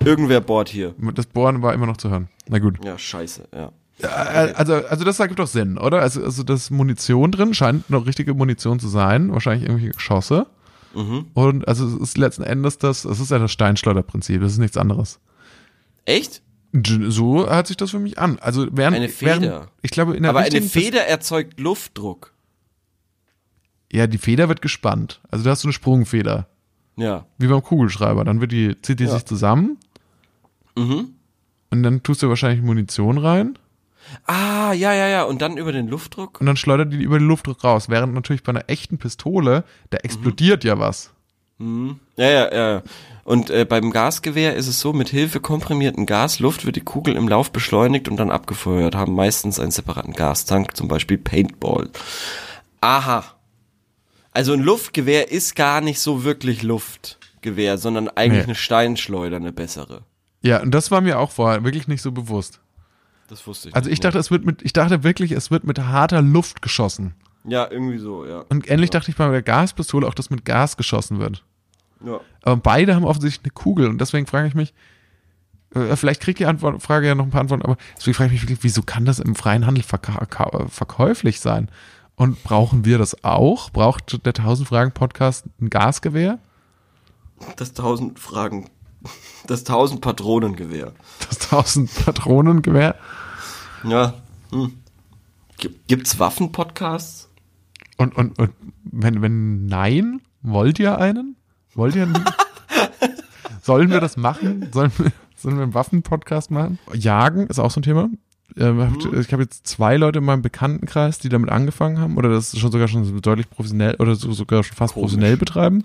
[0.05, 0.95] Irgendwer bohrt hier.
[1.15, 2.29] Das Bohren war immer noch zu hören.
[2.49, 2.83] Na gut.
[2.85, 3.71] Ja, scheiße, ja.
[4.03, 6.01] Äh, Also, also das ergibt doch Sinn, oder?
[6.01, 10.47] Also, also das Munition drin, scheint noch richtige Munition zu sein, wahrscheinlich irgendwelche Geschosse.
[10.95, 11.27] Mhm.
[11.35, 14.77] Und also es ist letzten Endes das, es ist ja das Steinschleuderprinzip, das ist nichts
[14.77, 15.21] anderes.
[16.05, 16.43] Echt?
[17.09, 18.39] So hört sich das für mich an.
[18.41, 19.41] Also während, Eine Feder.
[19.41, 22.33] Während, ich glaube, in der Aber eine Feder erzeugt Luftdruck.
[23.93, 25.21] Ja, die Feder wird gespannt.
[25.31, 26.47] Also du hast so eine Sprungfeder,
[26.97, 27.27] Ja.
[27.39, 28.25] wie beim Kugelschreiber.
[28.25, 29.11] Dann wird die, zieht die Ja.
[29.15, 29.79] sich zusammen
[30.77, 31.15] Mhm.
[31.71, 33.59] und dann tust du wahrscheinlich Munition rein
[34.27, 35.23] Ah, ja, ja, ja.
[35.25, 36.41] Und dann über den Luftdruck?
[36.41, 37.89] und dann schleudert die über den Luftdruck raus.
[37.89, 41.13] Während natürlich bei einer echten Pistole, da explodiert ja was.
[41.59, 42.01] Mhm.
[42.17, 42.83] Ja, ja, ja.
[43.25, 47.15] Und äh, beim Gasgewehr ist es so, mit Hilfe komprimierten Gas, Luft wird die Kugel
[47.15, 51.91] im Lauf beschleunigt und dann abgefeuert, haben meistens einen separaten Gastank, zum Beispiel Paintball.
[52.81, 53.25] Aha.
[54.33, 58.45] Also ein Luftgewehr ist gar nicht so wirklich Luftgewehr, sondern eigentlich Nee.
[58.47, 60.03] eine Steinschleuder, eine bessere.
[60.43, 62.61] Ja, und das war mir auch vorher wirklich nicht so bewusst.
[63.31, 65.65] Das wusste ich Also nicht ich dachte, es wird mit, ich dachte wirklich, es wird
[65.65, 67.15] mit harter Luft geschossen.
[67.45, 68.45] Ja, irgendwie so, ja.
[68.51, 71.45] Und ähnlich dachte ich bei der Gaspistole auch, dass mit Gas geschossen wird.
[72.05, 72.21] ja.
[72.43, 74.75] Aber beide haben offensichtlich eine Kugel und deswegen frage ich mich,
[75.75, 78.33] äh, vielleicht kriegt die Antwort, Frage ja noch ein paar Antworten, aber deswegen frage ich
[78.33, 80.27] mich wirklich, wieso kann das im freien Handel verka
[80.69, 81.71] verkäuflich sein?
[82.17, 83.71] Und brauchen wir das auch?
[83.71, 86.39] Braucht der 1000 Fragen Podcast ein Gasgewehr?
[87.57, 88.69] Das tausend Fragen,
[89.47, 90.93] das tausend Patronengewehr.
[91.27, 92.97] Das 1000 Patronengewehr?
[93.85, 94.15] Ja.
[94.51, 94.73] Hm.
[95.59, 97.29] Gibt, gibt's Waffenpodcasts?
[97.99, 98.51] Und, und, und
[98.85, 101.37] wenn, wenn nein, wollt ihr einen?
[101.75, 102.25] Wollt ihr einen?
[103.63, 104.69] Sollen wir das machen?
[104.73, 106.79] Sollen wir, sollen wir einen Waffenpodcast machen?
[106.95, 108.09] Jagen ist auch so ein Thema.
[108.57, 109.21] Ähm, habt- Mhm.
[109.21, 112.73] Ich habe jetzt zwei Leute in meinem Bekanntenkreis, die damit angefangen haben oder das schon
[112.73, 115.11] sogar schon deutlich professionell oder so, sogar schon fast Komisch.
[115.13, 115.85] professionell betreiben.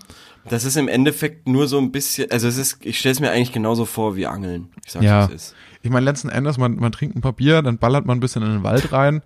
[0.50, 3.30] Das ist im Endeffekt nur so ein bisschen, also es ist, ich stelle es mir
[3.30, 4.70] eigentlich genauso vor wie Angeln.
[4.84, 5.26] Ich sag's, Ja.
[5.26, 5.56] es ist.
[5.86, 8.42] Ich meine, letzten Endes, man, man trinkt ein paar Bier, dann ballert man ein bisschen
[8.42, 9.22] in den Wald rein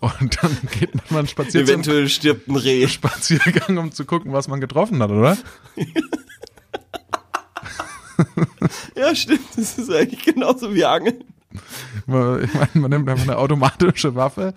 [0.00, 2.86] und dann geht man mal einen Spazier Eventuell stirbt ein Reh.
[2.86, 5.38] Spaziergang, um zu gucken, was man getroffen hat, oder?
[8.94, 9.40] Ja, stimmt.
[9.56, 11.24] Das ist eigentlich genauso wie Angeln.
[11.52, 14.52] Ich meine, man nimmt einfach eine automatische Waffe,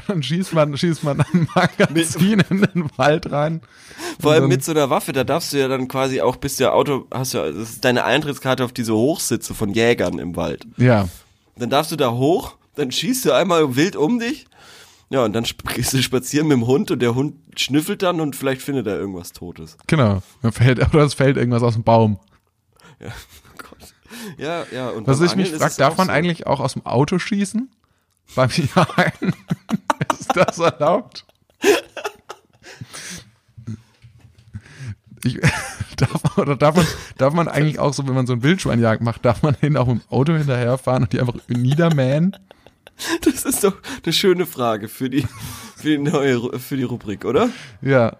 [0.08, 3.60] dann schießt man, schießt man ein Magazin in den Wald rein.
[4.20, 6.60] Vor allem dann- mit so einer Waffe, da darfst du ja dann quasi auch, bist
[6.60, 10.66] ja Auto, hast ja, das ist deine Eintrittskarte auf diese Hochsitze von Jägern im Wald.
[10.76, 11.08] Ja,
[11.56, 14.46] Dann darfst du da hoch, dann schießt du einmal wild um dich.
[15.10, 18.34] Ja, und dann gehst du spazieren mit dem Hund und der Hund schnüffelt dann und
[18.34, 19.76] vielleicht findet er irgendwas Totes.
[19.86, 20.22] genau.
[20.42, 22.18] Da fällt, oder es fällt irgendwas aus dem Baum.
[23.00, 23.94] Ja, oh Gott.
[24.38, 24.88] Ja, ja.
[24.90, 26.12] Und Was ich mich Angeln ist frage, darf man so.
[26.12, 27.70] eigentlich auch aus dem Auto schießen?
[28.34, 29.34] Beim Jagen?
[30.18, 31.24] Ist das erlaubt?
[35.24, 35.40] Ich,
[35.96, 36.86] darf, oder darf man,
[37.18, 39.88] darf man eigentlich auch so, wenn man so ein Wildschweinjagd macht, darf man hin auch
[39.88, 42.36] im Auto hinterherfahren und die einfach niedermähen?
[43.22, 45.26] Das ist doch eine schöne Frage für die,
[45.76, 47.48] für die neue, für die Rubrik, oder?
[47.80, 48.16] Ja.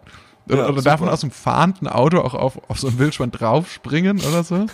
[0.49, 3.31] Oder, Ja, oder darf man aus dem fahrenden Auto auch auf, auf so ein Wildschwein
[3.31, 4.67] draufspringen oder so?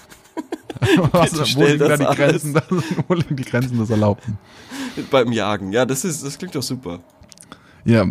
[1.13, 2.05] Was, Bitte wo, liegen da die.
[2.17, 2.55] Grenzen,
[3.09, 4.39] wo liegen die Grenzen des Erlaubten?
[5.11, 5.73] Beim Jagen.
[5.73, 7.01] Ja, das ist, das klingt doch super.
[7.85, 8.03] Ja.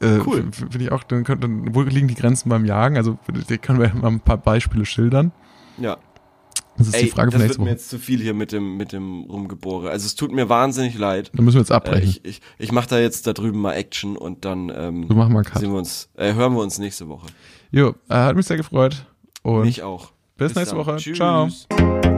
[0.00, 0.48] Äh, Cool.
[0.52, 2.96] Finde ich auch, dann könnte, wo liegen die Grenzen beim Jagen?
[2.96, 5.32] Also, da können wir mal ein paar Beispiele schildern.
[5.78, 5.96] Ja.
[6.76, 8.90] Das ist Ey, die Frage das wird mir jetzt zu viel hier mit dem, mit
[8.92, 9.90] dem Rumgebohre.
[9.90, 11.30] Also es tut mir wahnsinnig leid.
[11.32, 12.08] Dann müssen wir jetzt Äh, abbrechen.
[12.08, 15.32] ich ich, ich mache da jetzt da drüben mal Action und dann ähm, so machen
[15.32, 15.60] wir einen Cut.
[15.60, 17.28] sehen wir uns, äh, hören wir uns nächste Woche.
[17.70, 19.06] Jo, äh, hat mich sehr gefreut.
[19.42, 20.10] Und Mich auch.
[20.36, 20.86] Bis nächste dann.
[20.86, 20.96] Woche.
[20.96, 21.16] Tschüss.
[21.16, 22.13] Ciao.